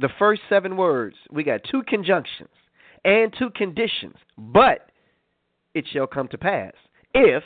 [0.00, 2.50] The first seven words, we got two conjunctions
[3.04, 4.16] and two conditions.
[4.36, 4.90] But
[5.74, 6.72] it shall come to pass
[7.14, 7.42] if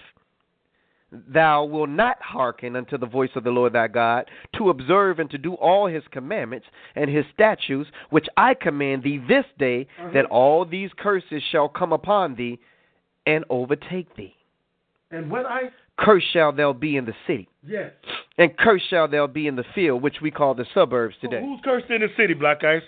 [1.11, 4.27] thou wilt not hearken unto the voice of the Lord thy God,
[4.57, 9.19] to observe and to do all his commandments and his statutes, which I command thee
[9.27, 10.11] this day, uh-huh.
[10.13, 12.59] that all these curses shall come upon thee
[13.27, 14.35] and overtake thee.
[15.11, 17.49] And what I curse shall thou be in the city.
[17.67, 17.93] Yes.
[18.37, 21.41] And curse shall thou be in the field, which we call the suburbs today.
[21.41, 22.83] Who's cursed in the city, Black Ice?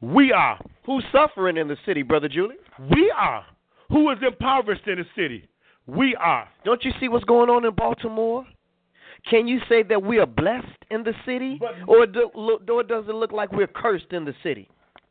[0.00, 0.58] We are.
[0.86, 2.56] Who's suffering in the city, Brother Julie?
[2.90, 3.44] We are.
[3.90, 5.48] Who is impoverished in the city?
[5.86, 6.48] We are.
[6.64, 8.46] Don't you see what's going on in Baltimore?
[9.28, 13.04] Can you say that we are blessed in the city, but, or, do, or does
[13.08, 14.68] it look like we're cursed in the city?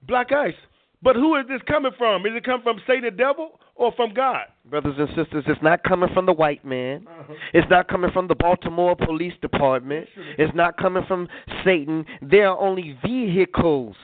[0.08, 0.54] Black Ice.
[1.02, 2.26] But who is this coming from?
[2.26, 4.46] Is it come from Satan the devil or from God?
[4.66, 7.06] Brothers and sisters, it's not coming from the white man.
[7.08, 7.34] Uh-huh.
[7.54, 10.08] It's not coming from the Baltimore Police Department.
[10.38, 11.28] It's not coming from
[11.64, 12.06] Satan.
[12.22, 13.96] They are only vehicles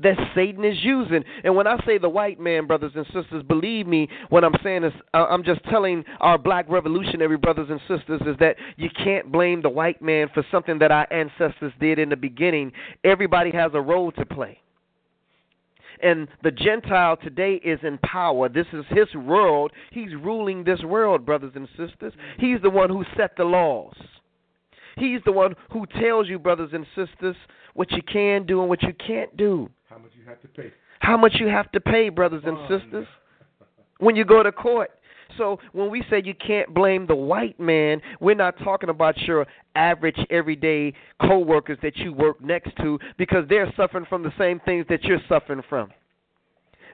[0.00, 1.24] that Satan is using.
[1.42, 4.84] And when I say the white man, brothers and sisters, believe me, what I'm saying
[4.84, 9.62] is I'm just telling our black revolutionary brothers and sisters is that you can't blame
[9.62, 12.72] the white man for something that our ancestors did in the beginning.
[13.04, 14.58] Everybody has a role to play.
[16.02, 18.48] And the Gentile today is in power.
[18.48, 19.72] This is his world.
[19.90, 22.12] He's ruling this world, brothers and sisters.
[22.38, 23.94] He's the one who set the laws.
[24.96, 27.36] He's the one who tells you, brothers and sisters,
[27.74, 29.70] what you can do and what you can't do.
[29.88, 30.72] How much you have to pay.
[31.00, 33.06] How much you have to pay, brothers and sisters.
[33.98, 34.90] When you go to court,
[35.36, 39.46] So when we say you can't blame the white man, we're not talking about your
[39.74, 44.86] average everyday coworkers that you work next to because they're suffering from the same things
[44.88, 45.90] that you're suffering from.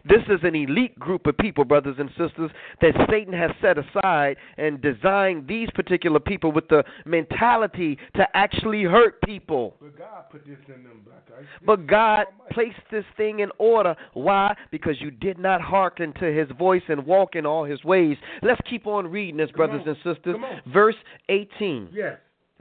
[0.06, 2.50] This is an elite group of people, brothers and sisters,
[2.80, 8.82] that Satan has set aside and designed these particular people with the mentality to actually
[8.84, 9.76] hurt people.
[9.80, 11.44] But God put this in them, black guys.
[11.64, 13.96] But God placed this thing in order.
[14.12, 14.54] Why?
[14.70, 18.16] Because you did not hearken to his voice and walk in all his ways.
[18.42, 19.88] Let's keep on reading this, brothers on.
[19.88, 20.36] and sisters.
[20.72, 20.96] Verse
[21.28, 21.88] 18.
[21.92, 22.18] Yes.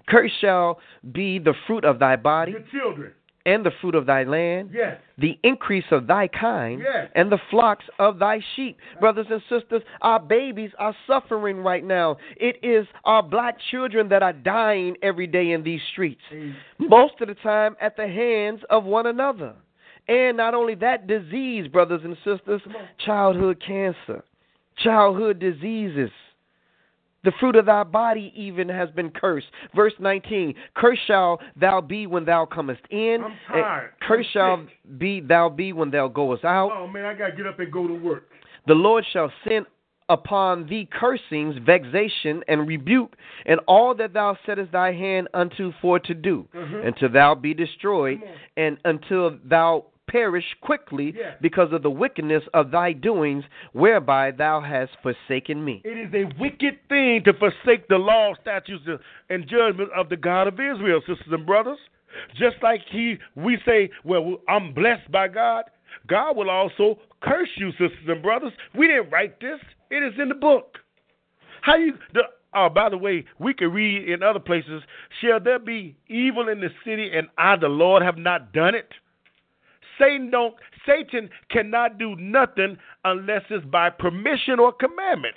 [0.07, 0.79] Cursed shall
[1.11, 3.11] be the fruit of thy body Your children.
[3.45, 4.97] And the fruit of thy land, Yes.
[5.17, 7.09] the increase of thy kind, Yes.
[7.15, 8.79] and the flocks of thy sheep.
[8.99, 12.17] Brothers and sisters, our babies are suffering right now.
[12.37, 16.21] It is our black children that are dying every day in these streets,
[16.77, 19.53] most of the time at the hands of one another.
[20.07, 22.61] And not only that, disease, brothers and sisters,
[22.97, 24.23] childhood cancer,
[24.77, 26.11] childhood diseases.
[27.23, 29.47] The fruit of thy body even has been cursed.
[29.75, 33.91] Verse 19 Cursed shall thou be when thou comest in, I'm tired.
[34.01, 36.71] cursed I'm shall be thou be when thou goest out.
[36.73, 38.29] Oh man, I gotta get up and go to work.
[38.67, 39.65] The Lord shall send
[40.09, 43.15] upon thee cursings, vexation, and rebuke,
[43.45, 46.85] and all that thou settest thy hand unto for to do, Mhm.
[46.87, 48.21] until thou be destroyed,
[48.57, 51.33] and until thou perish quickly Yeah.
[51.41, 53.43] because of the wickedness of thy doings,
[53.73, 55.81] whereby thou hast forsaken me.
[55.83, 58.87] It is a wicked thing to forsake the law, statutes,
[59.29, 61.79] and judgment of the God of Israel, sisters and brothers.
[62.35, 65.63] Just like he, we say, well, I'm blessed by God.
[66.07, 68.53] God will also curse you, sisters and brothers.
[68.75, 69.59] We didn't write this;
[69.89, 70.77] it is in the book.
[71.61, 71.93] How you?
[72.13, 72.21] The,
[72.53, 74.83] oh, by the way, we can read in other places.
[75.21, 78.89] Shall there be evil in the city, and I, the Lord, have not done it?
[79.99, 80.55] Satan don't.
[80.85, 85.35] Satan cannot do nothing unless it's by permission or commandment.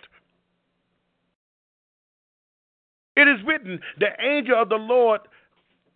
[3.16, 5.22] It is written, the angel of the Lord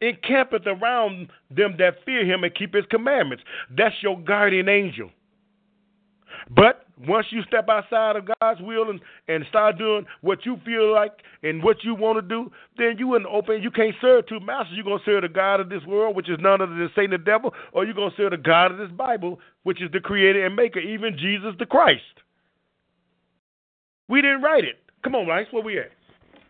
[0.01, 3.45] encampeth around them that fear him and keep his commandments.
[3.77, 5.11] That's your guardian angel.
[6.49, 10.93] But once you step outside of God's will and, and start doing what you feel
[10.93, 11.13] like
[11.43, 13.63] and what you want to do, then you wouldn't open.
[13.63, 14.75] You can't serve two masters.
[14.75, 17.19] You're gonna serve the God of this world, which is none other than Satan the
[17.19, 20.57] devil, or you're gonna serve the God of this Bible, which is the Creator and
[20.57, 22.03] Maker, even Jesus the Christ.
[24.09, 24.79] We didn't write it.
[25.03, 25.91] Come on, Rice, where we at?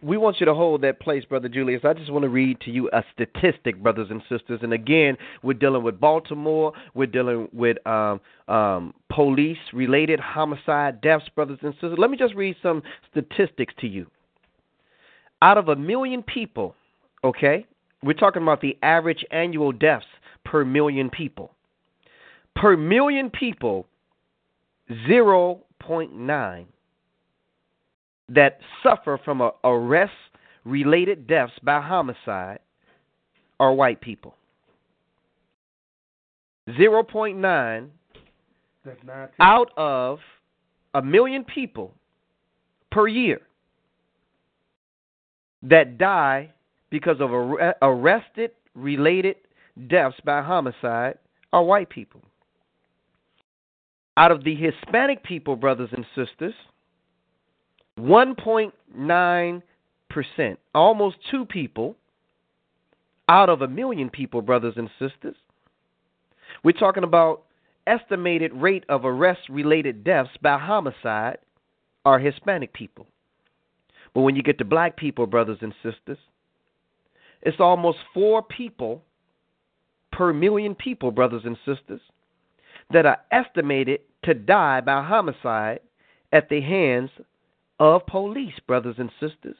[0.02, 1.82] We want you to hold that place, Brother Julius.
[1.84, 4.60] I just want to read to you a statistic, brothers and sisters.
[4.62, 6.72] And again, we're dealing with Baltimore.
[6.94, 11.96] We're dealing with um, um, police-related homicide deaths, brothers and sisters.
[11.98, 14.06] Let me just read some statistics to you.
[15.42, 16.74] Out of a million people,
[17.24, 17.66] okay,
[18.02, 20.06] we're talking about the average annual deaths
[20.44, 21.52] per million people.
[22.56, 23.86] Per million people,
[24.90, 26.66] 0.9
[28.30, 30.12] that suffer from a arrest
[30.64, 32.60] related deaths by homicide
[33.58, 34.34] are white people.
[36.68, 37.88] 0.9
[39.40, 40.18] out of
[40.94, 41.92] a million people
[42.90, 43.40] per year
[45.62, 46.50] that die
[46.90, 49.36] because of arre- arrested related
[49.88, 51.18] deaths by homicide
[51.52, 52.22] are white people.
[54.16, 56.54] Out of the Hispanic people, brothers and sisters,
[58.00, 61.94] 1.9%, almost two people
[63.28, 65.36] out of a million people, brothers and sisters.
[66.64, 67.44] We're talking about
[67.86, 71.38] estimated rate of arrest related deaths by homicide
[72.04, 73.06] are Hispanic people.
[74.14, 76.18] But when you get to black people, brothers and sisters,
[77.42, 79.02] it's almost four people
[80.12, 82.00] per million people, brothers and sisters,
[82.92, 85.80] that are estimated to die by homicide
[86.32, 87.10] at the hands
[87.80, 89.56] of police, brothers and sisters.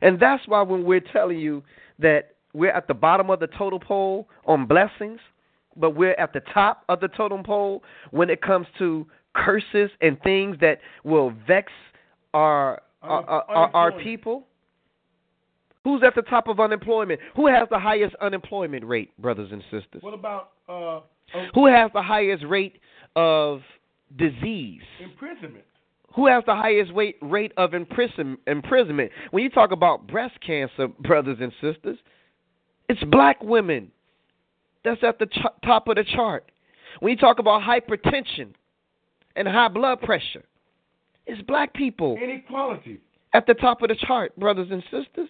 [0.00, 1.62] And that's why when we're telling you
[1.98, 5.20] that we're at the bottom of the total pole on blessings,
[5.76, 7.82] but we're at the top of the totem pole
[8.12, 11.72] when it comes to curses and things that will vex
[12.32, 14.46] our our, our, our, people.
[15.82, 17.20] Who's at the top of unemployment?
[17.36, 20.00] Who has the highest unemployment rate, brothers and sisters?
[20.00, 21.00] What about uh, uh,
[21.54, 22.78] Who has the highest rate
[23.14, 23.60] of
[24.16, 24.80] disease?
[25.02, 25.64] imprisonment?
[26.14, 29.10] Who has the highest rate rate of imprison, imprisonment?
[29.32, 31.98] When you talk about breast cancer, brothers and sisters,
[32.88, 33.90] it's black women.
[34.84, 36.50] That's at the ch- top of the chart.
[37.00, 38.54] When you talk about hypertension
[39.34, 40.44] and high blood pressure,
[41.26, 43.00] it's black people Inequality.
[43.32, 45.28] at the top of the chart, brothers and sisters.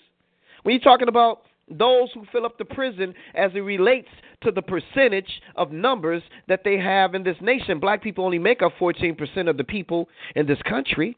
[0.64, 4.08] When you're talking about those who fill up the prison as it relates
[4.42, 8.62] to the percentage of numbers that they have in this nation, black people only make
[8.62, 11.16] up 14% of the people in this country.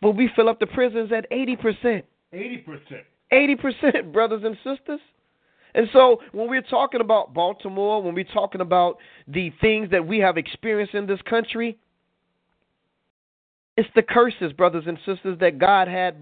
[0.00, 2.04] but we fill up the prisons at 80%.
[2.32, 3.02] 80%.
[3.32, 5.00] 80%, brothers and sisters.
[5.74, 10.18] And so when we're talking about Baltimore, when we're talking about the things that we
[10.18, 11.76] have experienced in this country,
[13.78, 16.20] it's the curses, brothers and sisters, that God had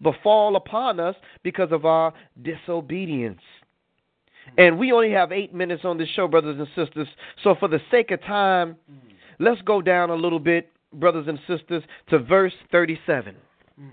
[0.00, 3.40] befall upon us because of our disobedience.
[4.56, 7.08] And we only have eight minutes on this show, brothers and sisters.
[7.42, 8.76] So, for the sake of time,
[9.40, 13.34] let's go down a little bit, brothers and sisters, to verse 37.
[13.80, 13.88] Mm.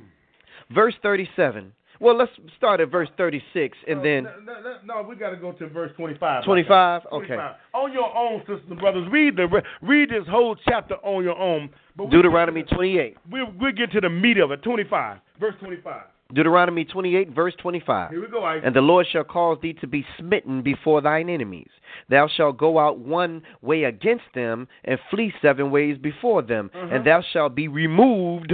[0.70, 1.74] Verse 37.
[2.00, 4.24] Well, let's start at verse 36 and no, then.
[4.24, 6.46] No, no, no, we got to go to verse 25.
[6.46, 7.02] 25?
[7.12, 7.38] Okay.
[7.74, 9.08] On your own, sisters and brothers.
[9.12, 9.48] Read the
[9.82, 11.70] read this whole chapter on your own.
[11.98, 13.18] But Deuteronomy 28.
[13.30, 14.64] We'll, we'll get to the meat of it.
[14.64, 15.20] 25.
[15.40, 16.04] Verse 25.
[16.32, 18.12] Deuteronomy 28, verse 25.
[18.12, 18.64] Here we go, Isaac.
[18.64, 21.70] And the Lord shall cause thee to be smitten before thine enemies.
[22.08, 26.96] Thou shalt go out one way against them, and flee seven ways before them, uh-huh.
[26.96, 28.54] and thou shalt be removed.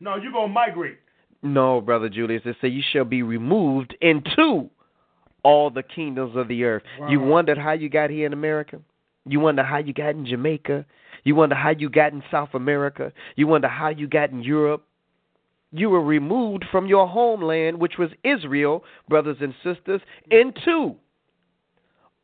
[0.00, 0.98] No, you're going to migrate.
[1.42, 2.42] No, brother Julius.
[2.44, 4.70] It say you shall be removed into
[5.42, 6.82] all the kingdoms of the earth.
[6.98, 7.08] Wow.
[7.10, 8.80] You wondered how you got here in America?
[9.26, 10.84] You wonder how you got in Jamaica?
[11.24, 13.12] You wonder how you got in South America?
[13.36, 14.84] You wonder how you got in Europe?
[15.72, 20.96] you were removed from your homeland, which was Israel, brothers and sisters, into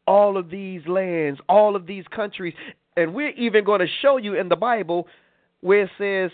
[0.07, 2.55] all of these lands, all of these countries.
[2.97, 5.07] And we're even going to show you in the Bible
[5.61, 6.31] where it says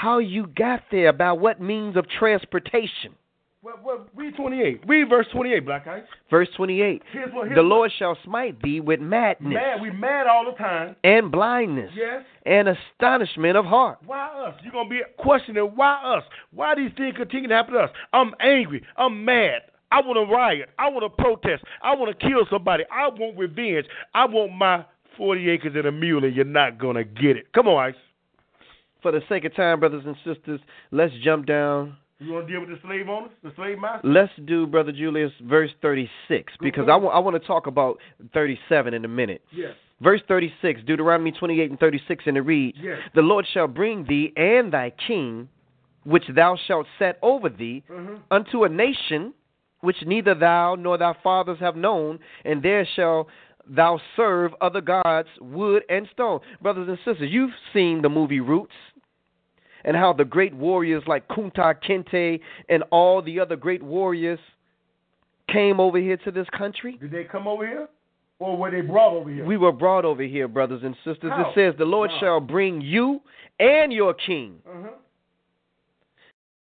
[0.00, 3.14] how you got there, by what means of transportation.
[3.62, 4.82] Well, well, read 28.
[4.86, 6.02] Read verse 28, Black Ice.
[6.30, 7.02] Verse 28.
[7.10, 9.54] Here's what, here's the Lord shall smite thee with madness.
[9.54, 9.80] Mad.
[9.80, 10.94] We mad all the time.
[11.02, 11.90] And blindness.
[11.96, 12.22] Yes.
[12.44, 13.98] And astonishment of heart.
[14.06, 14.54] Why us?
[14.62, 16.24] You're going to be questioning why us?
[16.52, 17.90] Why these things continue to happen to us?
[18.12, 18.84] I'm angry.
[18.96, 19.62] I'm mad.
[19.90, 20.68] I want to riot.
[20.78, 21.64] I want to protest.
[21.82, 22.84] I want to kill somebody.
[22.92, 23.86] I want revenge.
[24.14, 24.84] I want my
[25.16, 27.52] 40 acres and a mule, and you're not going to get it.
[27.52, 27.94] Come on, Ice.
[29.02, 32.60] For the sake of time, brothers and sisters, let's jump down you want to deal
[32.60, 34.10] with the slave owners, the slave masters?
[34.10, 37.98] Let's do, Brother Julius, verse 36, because I, w- I want to talk about
[38.32, 39.42] 37 in a minute.
[39.52, 39.74] Yes.
[40.00, 42.98] Verse 36, Deuteronomy 28 and 36, and it reads, yes.
[43.14, 45.48] The Lord shall bring thee and thy king,
[46.04, 48.16] which thou shalt set over thee, mm-hmm.
[48.30, 49.34] unto a nation
[49.80, 53.28] which neither thou nor thy fathers have known, and there shall
[53.68, 56.40] thou serve other gods, wood and stone.
[56.60, 58.72] Brothers and sisters, you've seen the movie Roots
[59.84, 64.40] and how the great warriors like Kunta Kinte and all the other great warriors
[65.50, 66.98] came over here to this country?
[67.00, 67.88] Did they come over here?
[68.38, 69.44] Or were they brought over here?
[69.44, 71.30] We were brought over here, brothers and sisters.
[71.30, 71.50] How?
[71.50, 72.20] It says, The Lord wow.
[72.20, 73.20] shall bring you
[73.58, 74.56] and your king.
[74.68, 74.88] Uh-huh.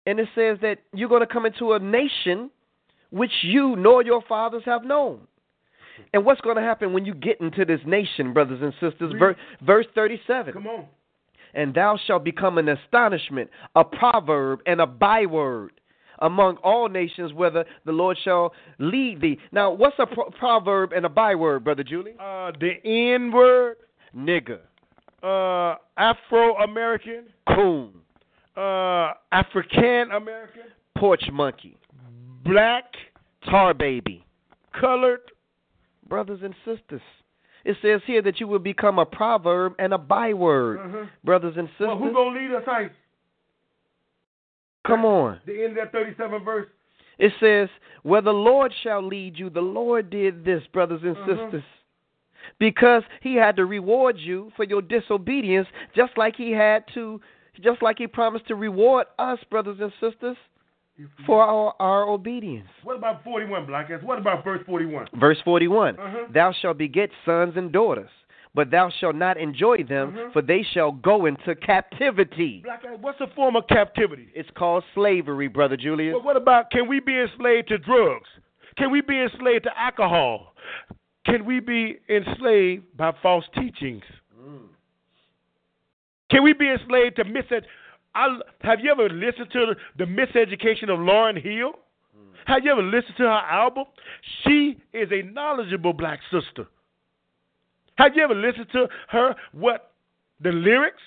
[0.06, 2.50] And it says that you're going to come into a nation
[3.10, 5.22] which you nor your fathers have known.
[6.14, 9.14] And what's going to happen when you get into this nation, brothers and sisters?
[9.18, 10.54] Ver- verse 37.
[10.54, 10.86] Come on
[11.54, 15.72] and thou shalt become an astonishment, a proverb, and a byword
[16.20, 19.40] among all nations, whether the Lord shall lead thee.
[19.52, 22.14] Now, what's a pro- proverb and a byword, Brother Julie?
[22.20, 23.78] Uh, the N word.
[24.16, 24.60] Nigger.
[25.24, 27.26] Uh, Afro American.
[27.48, 27.92] Coon.
[28.58, 30.64] Uh, African American.
[30.98, 31.78] Porch monkey.
[32.44, 32.86] Black.
[33.46, 34.26] Tar baby.
[34.80, 35.22] Colored.
[36.10, 37.02] Brothers and sisters.
[37.66, 41.06] It says here that you will become a proverb and a byword, uh-huh.
[41.24, 41.88] brothers and sisters.
[41.88, 42.90] Well, who's gonna lead us, Ice?
[44.88, 45.40] Come on.
[45.46, 46.68] The end of that thirty-seven verse.
[47.18, 47.70] It says,
[48.04, 51.44] "Where the Lord shall lead you, the Lord did this, brothers and uh-huh.
[51.44, 51.64] sisters."
[52.58, 57.20] Because he had to reward you for your disobedience, just like he had to,
[57.62, 60.38] just like he promised to reward us, brothers and sisters,
[61.26, 62.68] for our, our obedience.
[62.84, 64.02] What about 41, Black Ass?
[64.04, 65.08] What about verse 41?
[65.20, 66.18] Verse 41 uh-huh.
[66.34, 68.10] Thou shalt beget sons and daughters,
[68.54, 70.30] but thou shalt not enjoy them, uh-huh.
[70.34, 72.62] for they shall go into captivity.
[72.64, 74.30] Black Ass, what's a form of captivity?
[74.34, 76.14] It's called slavery, Brother Julius.
[76.14, 78.28] But what about can we be enslaved to drugs?
[78.78, 80.54] Can we be enslaved to alcohol?
[81.26, 84.04] Can we be enslaved by false teachings?
[84.40, 84.62] Mm.
[86.32, 87.66] Can we be enslaved to miseducation?
[88.16, 91.74] I, have you ever listened to the, the Miseducation of Lauryn Hill?
[92.18, 92.34] Mm.
[92.46, 93.86] Have you ever listened to her album?
[94.44, 96.68] She is a knowledgeable black sister.
[97.96, 99.36] Have you ever listened to her?
[99.52, 99.92] What
[100.42, 101.02] the lyrics?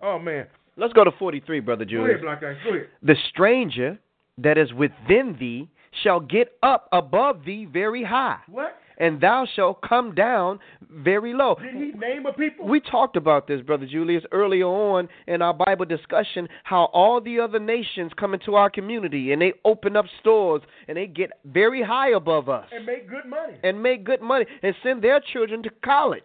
[0.00, 2.20] Oh man, let's go to forty-three, brother Julius.
[2.20, 2.56] Go ahead, Black Ice.
[2.64, 2.88] Go ahead.
[3.02, 3.98] The stranger
[4.38, 5.68] that is within thee
[6.02, 8.38] shall get up above thee very high.
[8.48, 8.76] What?
[8.98, 10.58] And thou shalt come down
[10.90, 11.56] very low.
[11.60, 12.66] Did he name a people?
[12.66, 17.40] We talked about this, Brother Julius, earlier on in our Bible discussion, how all the
[17.40, 21.82] other nations come into our community and they open up stores and they get very
[21.82, 22.66] high above us.
[22.72, 23.54] And make good money.
[23.62, 26.22] And make good money and send their children to college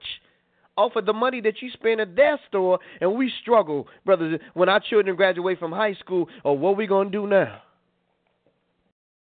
[0.77, 4.69] off of the money that you spend at their store, and we struggle, brothers, when
[4.69, 6.27] our children graduate from high school.
[6.43, 7.61] Or oh, what we gonna do now?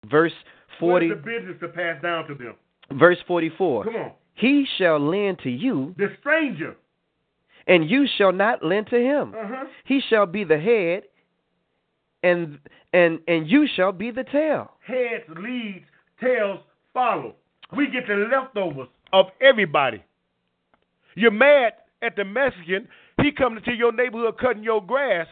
[0.10, 0.34] Verse
[0.80, 1.10] forty.
[1.10, 2.56] What is the business to pass down to them?
[2.92, 3.84] Verse forty-four.
[3.86, 4.12] Come on.
[4.36, 6.76] He shall lend to you, the stranger,
[7.68, 9.34] and you shall not lend to him.
[9.38, 9.66] Uh-huh.
[9.86, 11.04] He shall be the head,
[12.24, 12.60] and
[12.94, 14.72] and and you shall be the tail.
[14.86, 15.86] Heads leads,
[16.22, 16.60] tails
[16.94, 17.36] follow.
[17.76, 20.04] We get the leftovers of everybody.
[21.16, 22.88] You're mad at the Mexican.
[23.22, 25.28] He coming to your neighborhood cutting your grass,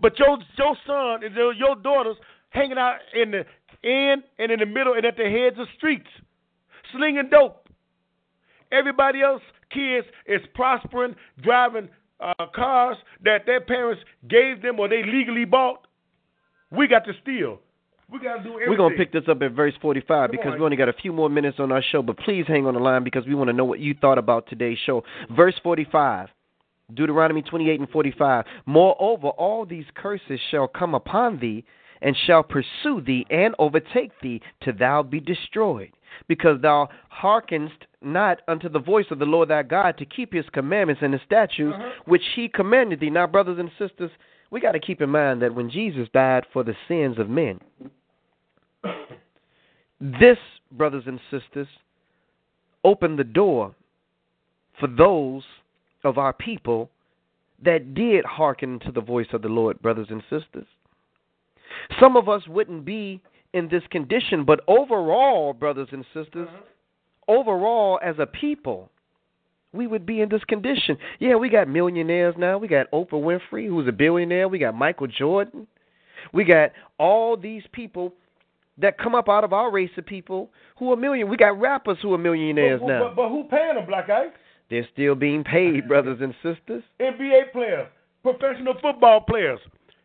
[0.00, 2.16] but your your son and your, your daughters
[2.50, 3.44] hanging out in the
[3.82, 6.06] end and in the middle and at the heads of streets,
[6.92, 7.68] slinging dope.
[8.72, 11.88] Everybody else kids is prospering, driving
[12.20, 15.86] uh, cars that their parents gave them or they legally bought.
[16.70, 17.58] We got to steal.
[18.10, 18.70] We got to do everything.
[18.70, 20.58] We're going to pick this up at verse 45 Come because on.
[20.58, 22.80] we only got a few more minutes on our show, but please hang on the
[22.80, 25.04] line because we want to know what you thought about today's show.
[25.34, 26.28] Verse 45.
[26.92, 28.44] Deuteronomy 28 and 45.
[28.66, 31.64] Moreover, all these curses shall come upon thee,
[32.02, 35.90] and shall pursue thee, and overtake thee, till thou be destroyed.
[36.28, 40.48] Because thou hearkenest not unto the voice of the Lord thy God to keep his
[40.52, 41.90] commandments and his statutes, Uh-huh.
[42.06, 43.10] which he commanded thee.
[43.10, 44.10] Now, brothers and sisters,
[44.50, 47.60] we got to keep in mind that when Jesus died for the sins of men,
[50.00, 50.38] this,
[50.72, 51.68] brothers and sisters,
[52.82, 53.74] opened the door
[54.78, 55.44] for those
[56.04, 56.90] of our people
[57.62, 60.66] that did hearken to the voice of the Lord, brothers and sisters.
[62.00, 63.20] Some of us wouldn't be
[63.52, 66.62] in this condition, but overall, brothers and sisters, uh-huh.
[67.28, 68.90] overall as a people,
[69.72, 70.96] we would be in this condition.
[71.18, 72.58] Yeah, we got millionaires now.
[72.58, 74.48] We got Oprah Winfrey, who's a billionaire.
[74.48, 75.66] We got Michael Jordan.
[76.32, 78.12] We got all these people
[78.78, 81.28] that come up out of our race of people who are million.
[81.28, 83.04] We got rappers who are millionaires but, now.
[83.08, 84.30] But, but who paying them, Black Ice?
[84.70, 86.82] They're still being paid, brothers and sisters.
[87.00, 87.88] NBA players,
[88.22, 89.60] professional football players.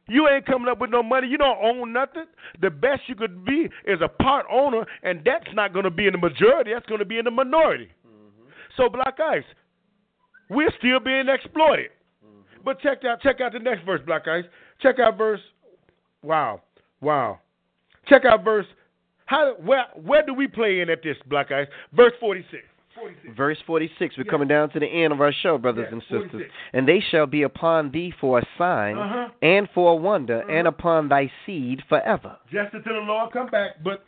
[0.07, 1.27] You ain't coming up with no money.
[1.27, 2.25] You don't own nothing.
[2.61, 6.05] The best you could be is a part owner, and that's not going to be
[6.05, 6.71] in the majority.
[6.73, 7.89] That's going to be in the minority.
[8.77, 9.43] So, Black Ice,
[10.49, 11.89] we're still being exploited.
[12.63, 14.43] But check out check out the next verse, Black Ice.
[14.81, 15.39] Check out verse.
[16.23, 16.61] Wow,
[16.99, 17.39] wow.
[18.07, 18.65] Check out verse.
[19.25, 21.67] How where where do we play in at this, Black Ice?
[21.93, 22.63] Verse forty six.
[23.35, 26.31] Verse 46, we're coming down to the end of our show, brothers Yeah, and sisters.
[26.31, 26.53] 46.
[26.73, 29.29] And they shall be upon thee for a sign Uh-huh.
[29.41, 32.37] and for a wonder, and upon thy seed forever.
[32.51, 33.83] just until the Lord come back.
[33.83, 34.03] But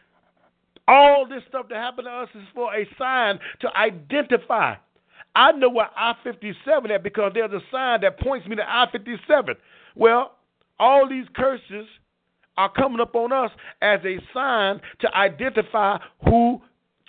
[0.88, 4.76] all this stuff that happened to us is for a sign to identify.
[5.36, 8.64] I know where I fifty seven at because there's a sign that points me to
[8.68, 9.56] I fifty seven.
[9.96, 10.36] Well,
[10.80, 11.86] all these curses
[12.58, 16.62] are coming up on us as a sign to identify who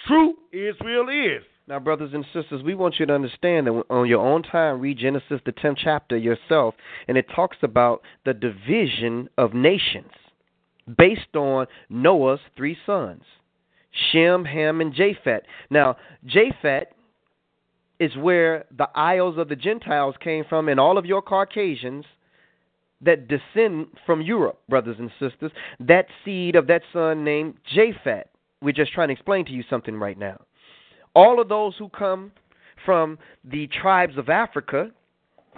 [0.06, 1.42] true Israel is.
[1.68, 4.96] Now, brothers and sisters, we want you to understand that on your own time, read
[4.96, 6.74] Genesis, the 10th chapter yourself,
[7.06, 10.10] and it talks about the division of nations
[10.96, 13.22] based on Noah's three sons
[14.10, 15.42] Shem, Ham, and Japheth.
[15.68, 16.88] Now, Japheth
[18.00, 22.06] is where the Isles of the Gentiles came from, and all of your Caucasians
[23.02, 28.28] that descend from Europe, brothers and sisters, that seed of that son named Japheth.
[28.62, 30.38] We're just trying to explain to you something right now
[31.18, 32.30] all of those who come
[32.86, 34.90] from the tribes of Africa,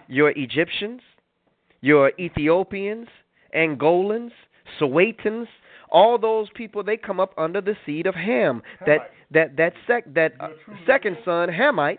[0.08, 1.02] your Egyptians,
[1.82, 3.08] your Ethiopians,
[3.54, 4.30] Angolans,
[4.80, 5.48] Sowetans,
[5.92, 8.62] all those people they come up under the seed of Ham.
[8.86, 10.48] That that that sec that uh,
[10.86, 11.98] second son Hamites.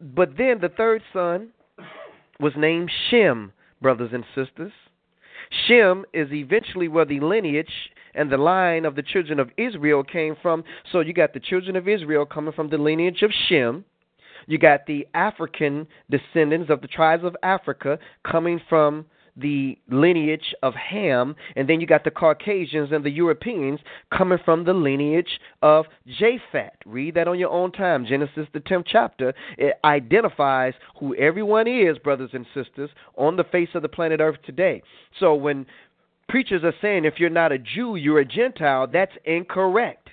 [0.00, 1.48] But then the third son
[2.40, 3.52] was named Shem,
[3.82, 4.72] brothers and sisters.
[5.66, 7.72] Shem is eventually where the lineage
[8.14, 10.64] and the line of the children of Israel came from.
[10.90, 13.84] So you got the children of Israel coming from the lineage of Shem.
[14.46, 19.06] You got the African descendants of the tribes of Africa coming from
[19.36, 23.80] the lineage of Ham, and then you got the Caucasians and the Europeans
[24.16, 26.72] coming from the lineage of Japheth.
[26.86, 28.06] Read that on your own time.
[28.06, 33.68] Genesis, the 10th chapter, it identifies who everyone is, brothers and sisters, on the face
[33.74, 34.82] of the planet Earth today.
[35.20, 35.66] So when
[36.28, 40.08] preachers are saying if you're not a Jew, you're a Gentile, that's incorrect.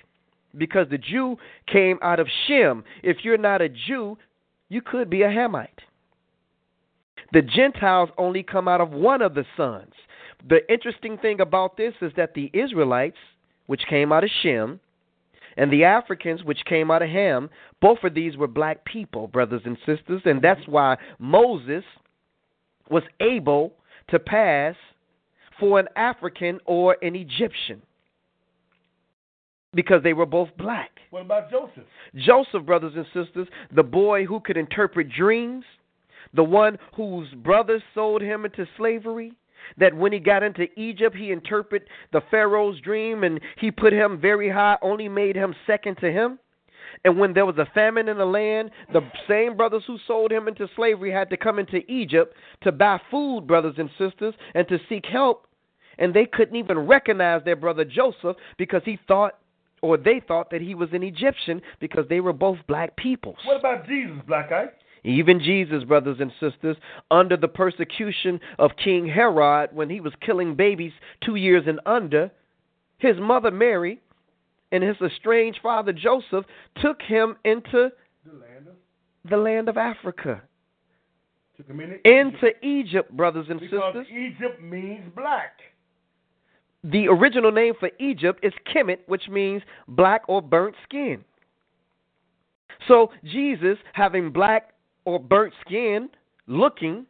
[0.56, 2.84] Because the Jew came out of Shem.
[3.02, 4.16] If you're not a Jew,
[4.68, 5.80] you could be a Hamite.
[7.34, 9.92] The Gentiles only come out of one of the sons.
[10.48, 13.16] The interesting thing about this is that the Israelites,
[13.66, 14.80] which came out of Shem,
[15.56, 19.62] and the Africans, which came out of Ham, both of these were black people, brothers
[19.64, 21.84] and sisters, and that's why Moses
[22.88, 23.72] was able
[24.08, 24.76] to pass
[25.58, 27.82] for an African or an Egyptian.
[29.74, 30.90] because they were both black.
[31.10, 31.84] What about Joseph?
[32.14, 35.64] Joseph, brothers and sisters, the boy who could interpret dreams,
[36.34, 39.32] the one whose brothers sold him into slavery,
[39.78, 44.20] that when he got into Egypt, he interpreted the Pharaoh's dream and he put him
[44.20, 46.38] very high, only made him second to him.
[47.04, 50.48] And when there was a famine in the land, the same brothers who sold him
[50.48, 54.78] into slavery had to come into Egypt to buy food, brothers and sisters, and to
[54.88, 55.46] seek help.
[55.98, 59.38] And they couldn't even recognize their brother Joseph because he thought,
[59.82, 63.36] or they thought, that he was an Egyptian because they were both black peoples.
[63.44, 64.68] What about Jesus, Black Ice?
[65.04, 66.76] Even Jesus, brothers and sisters,
[67.10, 70.92] under the persecution of King Herod when he was killing babies
[71.22, 72.30] two years and under,
[72.98, 74.00] his mother Mary
[74.72, 76.46] and his estranged father Joseph
[76.80, 77.90] took him into
[78.24, 80.42] the land of, the land of Africa.
[81.58, 84.06] Took him into, into Egypt, brothers and because sisters.
[84.10, 85.58] Egypt means black.
[86.82, 91.24] The original name for Egypt is Kemet, which means black or burnt skin.
[92.88, 94.73] So Jesus, having black
[95.04, 96.08] or burnt skin
[96.46, 97.06] looking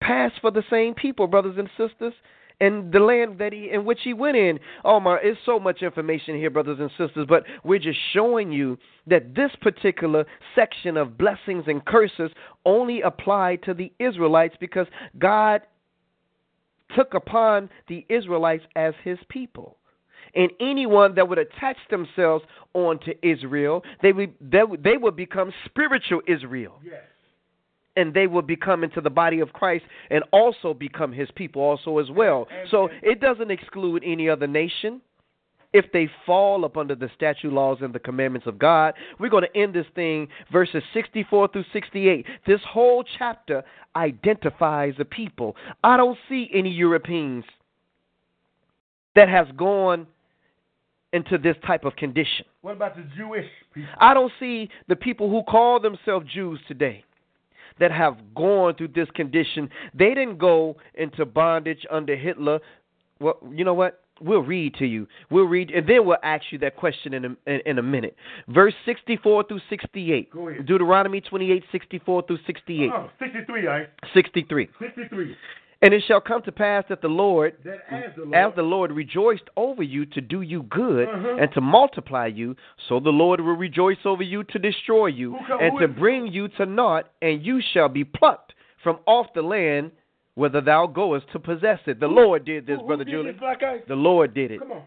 [0.00, 2.14] passed for the same people, brothers and sisters,
[2.60, 4.58] and the land that he in which he went in.
[4.84, 8.78] Oh my, it's so much information here, brothers and sisters, but we're just showing you
[9.06, 10.24] that this particular
[10.54, 12.30] section of blessings and curses
[12.64, 14.86] only applied to the Israelites because
[15.18, 15.62] God
[16.94, 19.76] took upon the Israelites as his people
[20.36, 25.52] and anyone that would attach themselves onto Israel, they would they, would- they would become
[25.64, 27.02] spiritual Israel, Yes.
[27.96, 31.98] and they would become into the body of Christ and also become His people also
[31.98, 32.46] as well.
[32.50, 35.00] And- So it doesn't exclude any other nation.
[35.72, 39.44] If they fall up under the statute laws and the commandments of God, we're going
[39.44, 42.24] to end this thing verses 64 through 68.
[42.46, 43.62] This whole chapter
[43.94, 45.54] identifies a people.
[45.84, 47.44] I don't see any Europeans
[49.14, 50.06] that has gone
[51.16, 52.44] into this type of condition.
[52.60, 53.90] What about the Jewish people?
[53.98, 57.04] I don't see the people who call themselves Jews today
[57.80, 59.68] that have gone through this condition.
[59.94, 62.60] They didn't go into bondage under Hitler.
[63.20, 64.00] Well, you know what?
[64.18, 65.06] We'll read to you.
[65.30, 68.16] We'll read, and then we'll ask you that question in a, in, in a minute.
[68.48, 70.30] Verse 64 through 68.
[70.30, 70.64] Go ahead.
[70.64, 72.90] Deuteronomy 28, 64 through 68.
[72.94, 73.86] Oh, 63, I.
[74.14, 74.68] 63.
[74.78, 75.36] 63.
[75.82, 78.62] And it shall come to pass that the Lord That as the Lord, as the
[78.62, 81.36] Lord rejoiced over you to do you good Uh-huh.
[81.38, 82.56] and to multiply you,
[82.88, 86.28] so the Lord will rejoice over you to destroy you Who and who to bring
[86.28, 89.90] you to naught, and you shall be plucked from off the land
[90.34, 91.98] whither thou goest to possess it.
[92.00, 93.38] The Lord did this, who, who brother Julian.
[93.88, 94.60] The Lord did it.
[94.60, 94.82] Come on.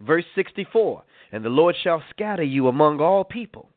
[0.00, 3.70] Verse 64 And the Lord shall scatter you among all people,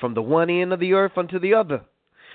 [0.00, 1.82] from the one end of the earth unto the other,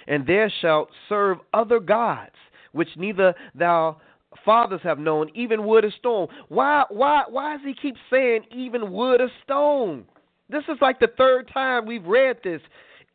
[0.07, 2.35] and there shalt serve other gods,
[2.75, 3.97] which neither thou
[4.43, 6.27] fathers have known, even wood or stone.
[6.49, 10.05] Why why why does he keep saying even wood or stone?
[10.49, 12.61] This is like the third time we've read this.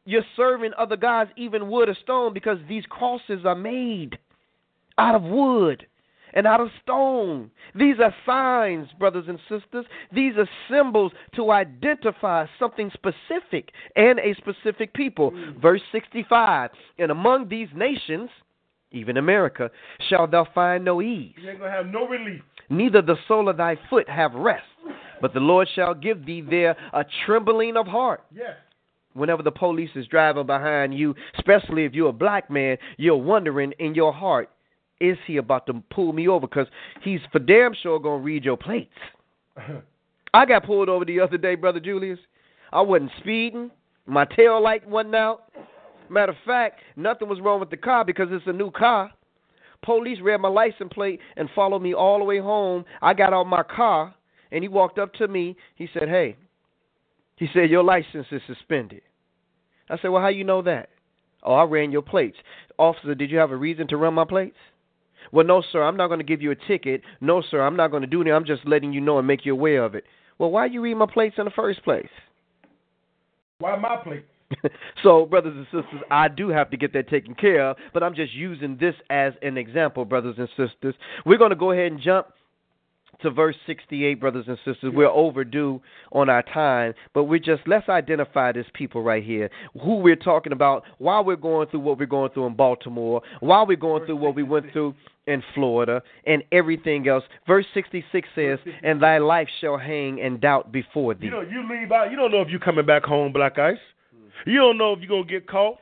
[0.04, 4.18] You're serving other gods, even wood or stone, because these crosses are made
[4.98, 5.86] out of wood
[6.32, 7.50] and out of stone.
[7.74, 9.84] These are signs, brothers and sisters.
[10.12, 15.32] These are symbols to identify something specific and a specific people.
[15.32, 15.60] Mm.
[15.60, 18.30] Verse 65 And among these nations,
[18.92, 19.70] even America,
[20.08, 22.42] shalt thou find no ease, You ain't to have no relief.
[22.68, 24.64] neither the sole of thy foot have rest.
[25.20, 28.56] But the Lord shall give thee there a trembling of heart Yes.
[29.12, 33.72] whenever the police is driving behind you, especially if you're a black man, you're wondering
[33.78, 34.48] in your heart,
[34.98, 36.46] is he about to pull me over?
[36.46, 36.66] Because
[37.02, 38.94] he's for damn sure going to read your plates.
[40.34, 42.18] I got pulled over the other day, Brother Julius.
[42.72, 43.70] I wasn't speeding.
[44.06, 45.44] My tail light wasn't out.
[46.10, 49.12] Matter of fact, nothing was wrong with the car because it's a new car.
[49.82, 52.84] Police read my license plate and followed me all the way home.
[53.00, 54.12] I got out my car
[54.50, 55.56] and he walked up to me.
[55.76, 56.36] He said, Hey,
[57.36, 59.02] he said, Your license is suspended.
[59.88, 60.90] I said, Well, how you know that?
[61.44, 62.36] Oh, I ran your plates.
[62.76, 64.58] Officer, did you have a reason to run my plates?
[65.32, 67.02] Well, no, sir, I'm not going to give you a ticket.
[67.20, 68.34] No, sir, I'm not going to do anything.
[68.34, 70.04] I'm just letting you know and make you aware of it.
[70.38, 72.08] Well, why you read my plates in the first place?
[73.58, 74.24] Why my plate?
[75.02, 78.14] so, brothers and sisters, I do have to get that taken care of, but I'm
[78.14, 80.94] just using this as an example, brothers and sisters.
[81.24, 82.26] We're going to go ahead and jump
[83.22, 84.92] to verse 68, brothers and sisters.
[84.94, 85.80] We're overdue
[86.12, 89.50] on our time, but we're just, let's identify this people right here,
[89.82, 93.62] who we're talking about, why we're going through what we're going through in Baltimore, why
[93.62, 94.94] we're going through what we went through
[95.26, 97.24] in Florida, and everything else.
[97.46, 101.26] Verse 66 says, And thy life shall hang in doubt before thee.
[101.26, 102.10] You know, you leave out.
[102.10, 103.78] You don't know if you're coming back home, Black Ice.
[104.46, 105.78] You don't know if you're gonna get caught.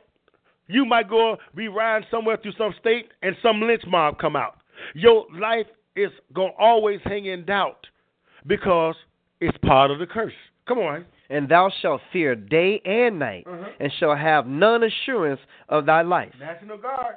[0.67, 4.57] You might go be riding somewhere through some state and some lynch mob come out.
[4.93, 7.87] Your life is gonna always hang in doubt
[8.47, 8.95] because
[9.41, 10.33] It's part of the curse.
[10.67, 11.05] Come on.
[11.29, 13.69] And thou shalt fear day and night, Uh-huh.
[13.79, 15.39] and shall have none assurance
[15.69, 16.33] of thy life.
[16.37, 17.15] National Guard.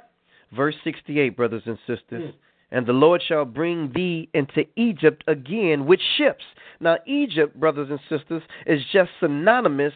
[0.52, 2.30] Verse 68, brothers and sisters.
[2.30, 2.34] Mm.
[2.70, 6.44] And the Lord shall bring thee into Egypt again with ships.
[6.78, 9.94] Now, Egypt, brothers and sisters, is just synonymous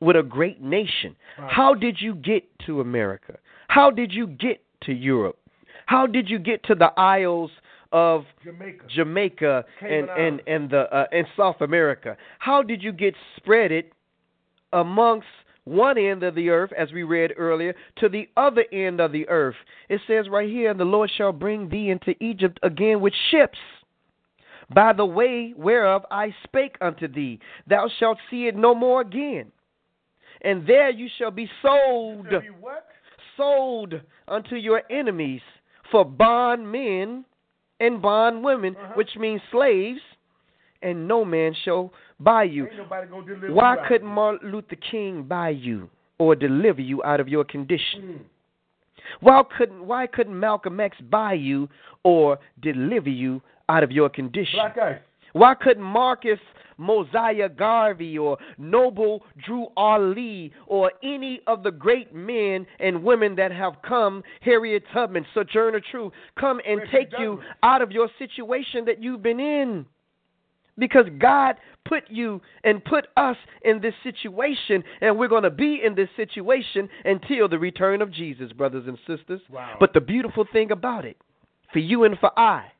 [0.00, 1.14] with a great nation.
[1.38, 1.52] Right.
[1.52, 3.38] How did you get to America?
[3.68, 5.38] How did you get to Europe?
[5.86, 7.50] How did you get to the Isles
[7.92, 8.84] of Jamaica.
[8.94, 12.16] Jamaica and and and the uh, and South America?
[12.38, 13.84] How did you get spreaded
[14.72, 15.26] amongst
[15.64, 19.28] one end of the earth, as we read earlier, to the other end of the
[19.28, 19.56] earth?
[19.88, 23.58] It says right here, "And the Lord shall bring thee into Egypt again with ships."
[24.72, 29.50] By the way whereof I spake unto thee, thou shalt see it no more again.
[30.42, 32.26] And there you shall be sold
[33.36, 33.94] sold
[34.28, 35.40] unto your enemies
[35.90, 37.24] for bondmen
[37.80, 38.92] and bondwomen, Uh-huh.
[38.94, 40.00] which means slaves,
[40.82, 42.66] and no man shall buy you.
[42.66, 45.88] Ain't nobody gonna deliver Why couldn't Martin Luther King buy you
[46.18, 48.02] or deliver you out of your condition?
[48.02, 48.24] Mm.
[49.20, 51.68] Why couldn't Why couldn't Malcolm X buy you
[52.02, 54.60] or deliver you out of your condition?
[55.32, 56.40] Why couldn't Marcus
[56.80, 63.52] Mosiah Garvey or Noble Drew Ali or any of the great men and women that
[63.52, 68.86] have come, Harriet Tubman, Sojourner Truth, come and Richard take you out of your situation
[68.86, 69.86] that you've been in?
[70.78, 75.82] Because God put you and put us in this situation, and we're going to be
[75.84, 79.42] in this situation until the return of Jesus, brothers and sisters.
[79.50, 79.76] Wow.
[79.78, 81.18] But the beautiful thing about it,
[81.72, 82.72] for you and for I,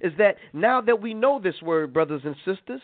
[0.00, 2.80] is that now that we know this word, brothers and sisters,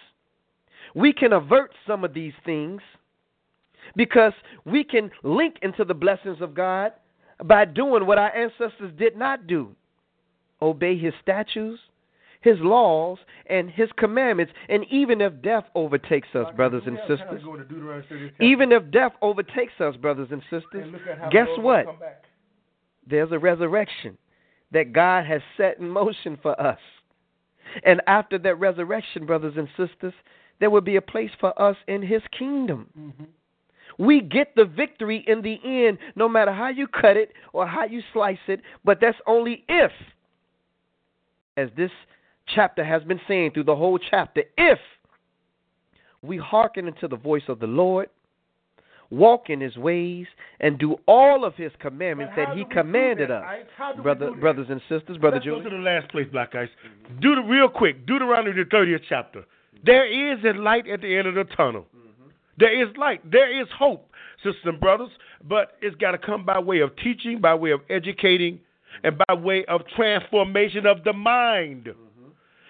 [0.95, 2.81] we can avert some of these things
[3.97, 4.33] because
[4.65, 6.93] we can link into the blessings of God
[7.45, 9.75] by doing what our ancestors did not do
[10.63, 11.79] obey his statutes,
[12.41, 13.19] his laws,
[13.51, 14.53] and his commandments.
[14.69, 18.43] And even if death overtakes us, brothers and sisters, go to Deuteronomy 30 chapter.
[18.45, 21.85] even if death overtakes us, brothers and sisters, And look at how guess what?
[21.87, 22.25] will come back.
[23.07, 24.17] there's a resurrection
[24.73, 26.79] that God has set in motion for us.
[27.85, 30.15] And after that resurrection, brothers and sisters,
[30.61, 32.87] there will be a place for us in His kingdom.
[32.99, 33.25] Mm-hmm.
[33.99, 37.85] We get the victory in the end, no matter how you cut it or how
[37.85, 39.93] you slice it, but that's only if,
[41.57, 41.91] as this
[42.55, 44.79] chapter has been saying through the whole chapter, if
[46.23, 48.09] we hearken unto the voice of the Lord,
[49.11, 50.27] walk in his ways,
[50.61, 53.45] and do all of his commandments that he do we do commanded that, us.
[53.47, 53.65] Ice?
[53.77, 56.55] How do we Brother, brothers and sisters, Brother Let's go to the last place, Black
[56.55, 56.69] Ice.
[57.21, 58.07] Do the real quick.
[58.07, 59.45] Deuteronomy the thirtieth chapter.
[59.85, 61.87] There is a light at the end of the tunnel.
[61.97, 62.29] Mm-hmm.
[62.59, 63.31] There is light.
[63.31, 65.11] There is hope, sisters and brothers.
[65.47, 69.07] But it's got to come by way of teaching, by way of educating, mm-hmm.
[69.07, 71.85] and by way of transformation of the mind.
[71.85, 72.05] Mm-hmm.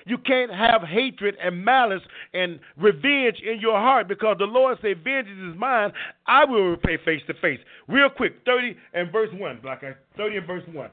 [0.06, 2.02] You can't have hatred and malice
[2.34, 5.92] and revenge in your heart because the Lord said, Vengeance is mine,
[6.26, 7.60] I will repay face to face.
[7.88, 9.94] Real quick, 30 and verse 1, Black Ice.
[10.16, 10.90] 30 and verse 1.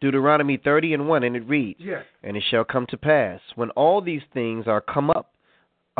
[0.00, 2.04] Deuteronomy 30 and 1, and it reads, Yes.
[2.22, 5.29] And it shall come to pass, when all these things are come up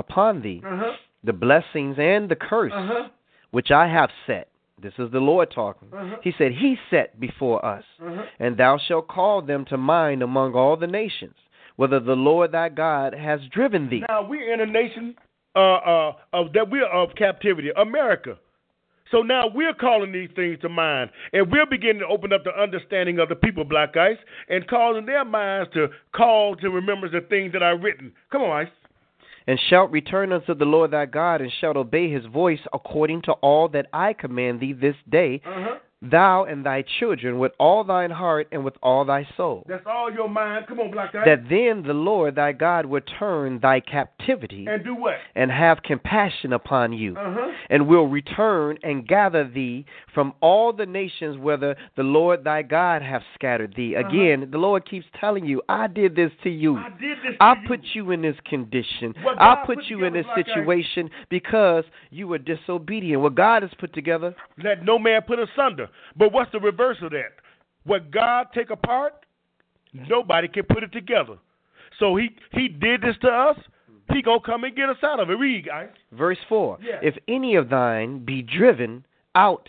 [0.05, 0.92] upon thee, Uh huh.
[1.24, 3.09] the blessings and the curse Uh huh.
[3.57, 4.46] which I have set.
[4.82, 5.88] This is the Lord talking.
[5.92, 6.16] Uh-huh.
[6.22, 8.22] He said, He set before us, Uh-huh.
[8.44, 11.34] and thou shalt call them to mind among all the nations,
[11.76, 14.03] whether the Lord thy God has driven thee.
[14.09, 15.14] Now we're in a nation
[15.55, 18.38] uh, uh, of that we're of captivity, America.
[19.11, 22.55] So now we're calling these things to mind, and we're beginning to open up the
[22.57, 24.16] understanding of the people, Black Ice,
[24.48, 28.12] and causing their minds to call to remembrance the things that are written.
[28.30, 28.72] Come on, Ice.
[29.50, 33.32] And shalt return unto the Lord thy God, and shalt obey his voice according to
[33.32, 35.78] all that I command thee this day, Uh-huh.
[36.02, 39.64] Thou and thy children with all thine heart and with all thy soul.
[39.68, 40.66] That's all your mind.
[40.66, 41.24] Come on, Black Guy.
[41.24, 45.14] That then the Lord thy God will turn thy captivity and do what?
[45.34, 47.52] and have compassion upon you, Uh-huh.
[47.68, 53.02] and will return and gather thee from all the nations whither the Lord thy God
[53.02, 53.94] hath scattered thee.
[53.96, 54.08] Uh-huh.
[54.08, 56.76] Again, the Lord keeps telling you, I did this to you.
[56.78, 57.36] I did this.
[57.40, 57.68] I to you.
[57.68, 59.14] put you in this condition.
[59.38, 63.22] I put put you in this situation because you were disobedient.
[63.22, 65.88] What God has put together, Let no man put asunder.
[66.17, 67.33] But what's the reverse of that?
[67.84, 69.14] What God take apart,
[69.92, 71.37] nobody can put it together.
[71.99, 73.58] So he he did this to us.
[74.12, 75.34] He gonna come and get us out of it.
[75.34, 75.88] Read, guys.
[76.12, 76.99] verse 4 Yeah.
[77.03, 79.04] If any of thine be driven
[79.34, 79.68] out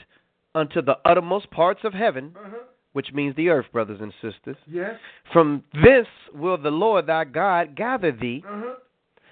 [0.56, 2.58] unto the uttermost parts of heaven, Uh-huh.
[2.94, 5.00] which means the earth, brothers and sisters, Yes.
[5.32, 8.76] from this will the Lord thy God gather thee, Uh-huh.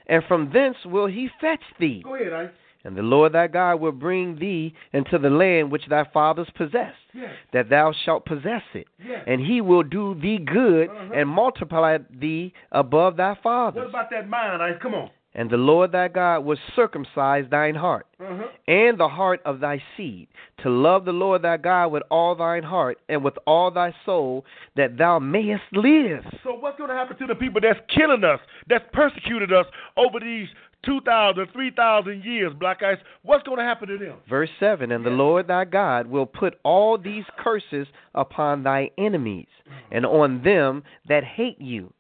[0.08, 2.02] and from thence will he fetch thee.
[2.04, 2.50] Go ahead, Ice.
[2.86, 6.96] And the Lord thy God will bring thee into the land which thy fathers possessed,
[7.14, 7.32] Yes.
[7.52, 8.88] that thou shalt possess it.
[9.06, 9.24] Yes.
[9.28, 11.14] And he will do thee good Uh-huh.
[11.14, 13.82] and multiply thee above thy fathers.
[13.84, 14.78] What about that mind, Ice?
[14.82, 15.10] Come on.
[15.36, 18.48] And the Lord thy God will circumcise thine heart Uh-huh.
[18.68, 20.28] and the heart of thy seed,
[20.64, 24.44] to love the Lord thy God with all thine heart and with all thy soul,
[24.76, 26.26] that thou mayest live.
[26.44, 30.20] So what's going to happen to the people that's killing us, that's persecuted us over
[30.20, 30.48] these
[30.86, 32.98] 2,000, 3,000 years, Black Ice?
[33.24, 34.18] What's going to happen to them?
[34.30, 39.48] Verse 7 And the Lord thy God will put all these curses upon thy enemies
[39.92, 41.94] and on them that hate you,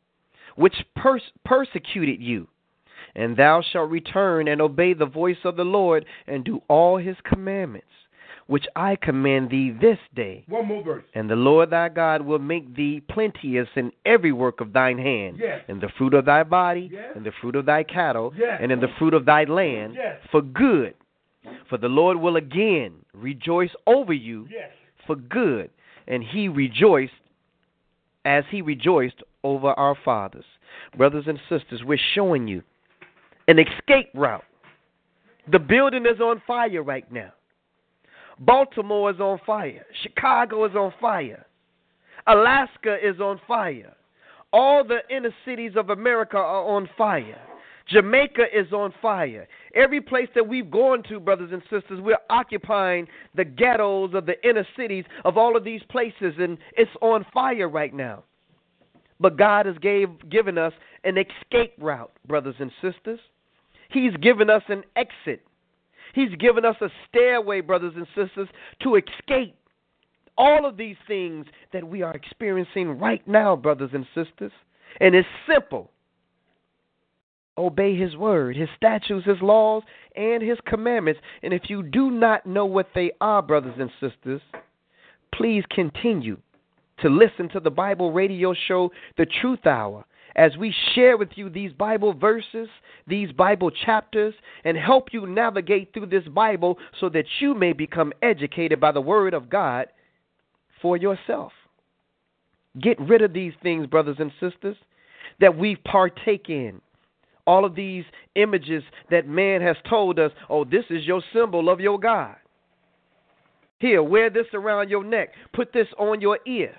[0.56, 2.48] which pers- persecuted you.
[3.16, 7.18] And thou shalt return and obey the voice of the Lord and do all his
[7.26, 7.88] commandments,
[8.50, 10.44] which I command thee this day.
[10.48, 11.04] One more verse.
[11.14, 15.38] And the Lord thy God will make thee plenteous in every work of thine hand,
[15.40, 15.62] Yes.
[15.68, 17.16] in the fruit of thy body, Yes.
[17.16, 18.58] in the fruit of thy cattle, Yes.
[18.60, 20.00] and in the fruit of thy land,
[20.32, 20.96] for good.
[21.68, 24.48] For the Lord will again rejoice over you
[25.06, 25.70] for good,
[26.08, 27.14] and he rejoiced
[28.26, 30.46] as he rejoiced over our fathers.
[30.98, 32.64] Brothers and sisters, we're showing you
[33.48, 34.44] an escape route.
[35.52, 37.32] The building is on fire right now.
[38.40, 39.86] Baltimore is on fire.
[40.02, 41.46] Chicago is on fire.
[42.28, 43.94] Alaska is on fire.
[44.52, 47.40] All the inner cities of America are on fire.
[47.88, 49.48] Jamaica is on fire.
[49.74, 54.42] Every place that we've gone to, brothers and sisters, we're occupying the ghettos of the
[54.48, 58.24] inner cities of all of these places, and it's on fire right now.
[59.20, 63.20] But God has gave, given us an escape route, brothers and sisters.
[63.90, 65.46] He's given us an exit.
[66.14, 68.48] He's given us a stairway, brothers and sisters,
[68.84, 69.56] to escape
[70.38, 74.52] all of these things that we are experiencing right now, brothers and sisters.
[75.00, 75.92] And it's simple
[77.58, 79.84] obey His word, His statutes, His laws,
[80.16, 81.20] and His commandments.
[81.44, 84.42] And if you do not know what they are, brothers and sisters,
[85.36, 86.38] please continue
[87.02, 91.50] to listen to the Bible radio show, The Truth Hour, as we share with you
[91.50, 92.68] these Bible verses,
[93.08, 94.34] these Bible chapters,
[94.64, 99.02] and help you navigate through this Bible so that you may become educated by the
[99.02, 99.88] Word of God
[100.82, 101.52] for yourself.
[102.82, 104.78] Get rid of these things, brothers and sisters,
[105.40, 106.82] that we partake in.
[107.48, 108.04] All of these
[108.36, 112.36] images that man has told us, oh, this is your symbol of your God.
[113.80, 115.30] Here, wear this around your neck.
[115.54, 116.76] Put this on your ear.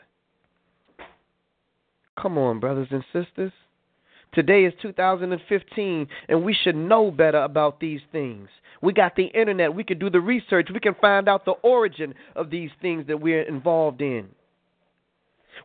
[2.21, 3.53] Come on, brothers and sisters.
[4.33, 8.49] Today is 2015, and we should know better about these things.
[8.83, 9.75] We got the internet.
[9.75, 10.69] We can do the research.
[10.73, 14.29] We can find out the origin of these things that we're involved in.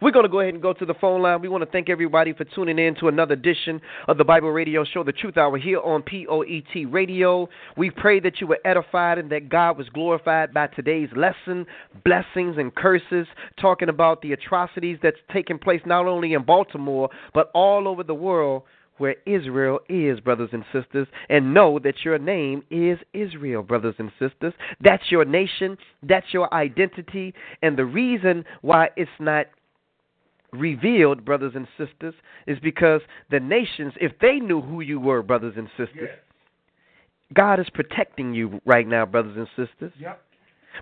[0.02, 1.42] We're going to go ahead and go to the phone line.
[1.42, 4.84] We want to thank everybody for tuning in to another edition of the Bible Radio
[4.84, 7.48] Show, The Truth Hour, here on POET Radio.
[7.78, 11.66] We pray that you were edified and that God was glorified by today's lesson,
[12.04, 13.28] blessings and curses,
[13.60, 18.16] talking about the atrocities that's taking place not only in Baltimore, but all over the
[18.16, 18.64] world
[18.98, 24.12] where Israel is, brothers and sisters, and know that your name is Israel, brothers and
[24.20, 24.54] sisters.
[24.80, 29.48] That's your nation, that's your identity, and the reason why it's not
[30.56, 32.14] revealed, brothers and sisters,
[32.48, 33.02] is because
[33.32, 36.10] the nations, if they knew who you were, brothers and sisters,
[37.34, 39.92] God is protecting you right now, brothers and sisters.
[40.00, 40.22] Yep.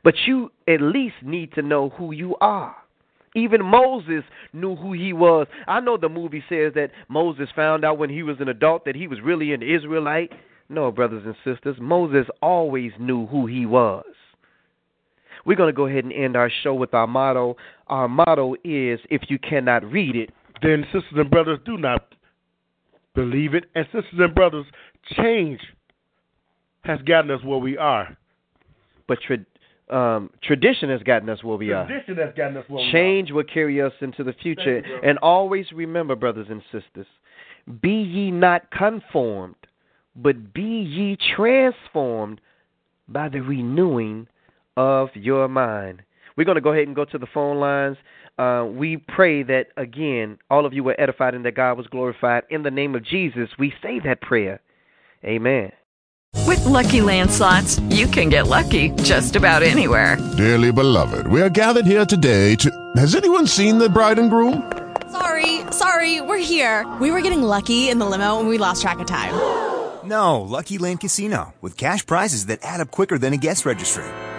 [0.04, 2.76] But you at least need to know who you are.
[3.36, 4.24] Even Moses
[4.54, 5.48] knew who he was.
[5.68, 8.96] I know the movie says that Moses found out when he was an adult that
[8.96, 10.32] he was really an Israelite.
[10.70, 14.06] No, brothers and sisters, Moses always knew who he was.
[15.46, 17.58] We're going to go ahead and end our show with our motto.
[17.88, 20.30] Our motto is if you cannot read it,
[20.62, 22.14] Then, sisters and brothers, do not
[23.16, 23.66] believe it.
[23.76, 24.66] And, sisters and brothers,
[25.18, 25.60] change
[26.84, 28.18] has gotten us where we are.
[29.08, 29.46] but tra-
[29.96, 31.86] um, tradition has gotten us where we are.
[31.86, 32.92] Tradition has gotten us where we are.
[32.92, 34.78] Change will carry us into the future.
[34.80, 37.06] You, and always remember, brothers and sisters,
[37.82, 39.56] be ye not conformed,
[40.16, 42.40] but be ye transformed
[43.10, 44.28] by the renewing
[44.78, 46.04] of your mind.
[46.36, 47.98] We're going to go ahead and go to the phone lines.
[48.38, 52.44] Uh, we pray that, again, all of you were edified and that God was glorified.
[52.50, 54.60] In the name of Jesus, we say that prayer.
[55.24, 55.72] Amen.
[56.48, 60.18] With Lucky Land slots, you can get lucky just about anywhere.
[60.36, 62.72] Dearly beloved, we are gathered here today to.
[62.98, 64.72] Has anyone seen the bride and groom?
[65.12, 66.92] Sorry, sorry, we're here.
[67.00, 69.34] We were getting lucky in the limo and we lost track of time.
[70.04, 74.04] No, Lucky Land Casino, with cash prizes that add up quicker than a guest registry.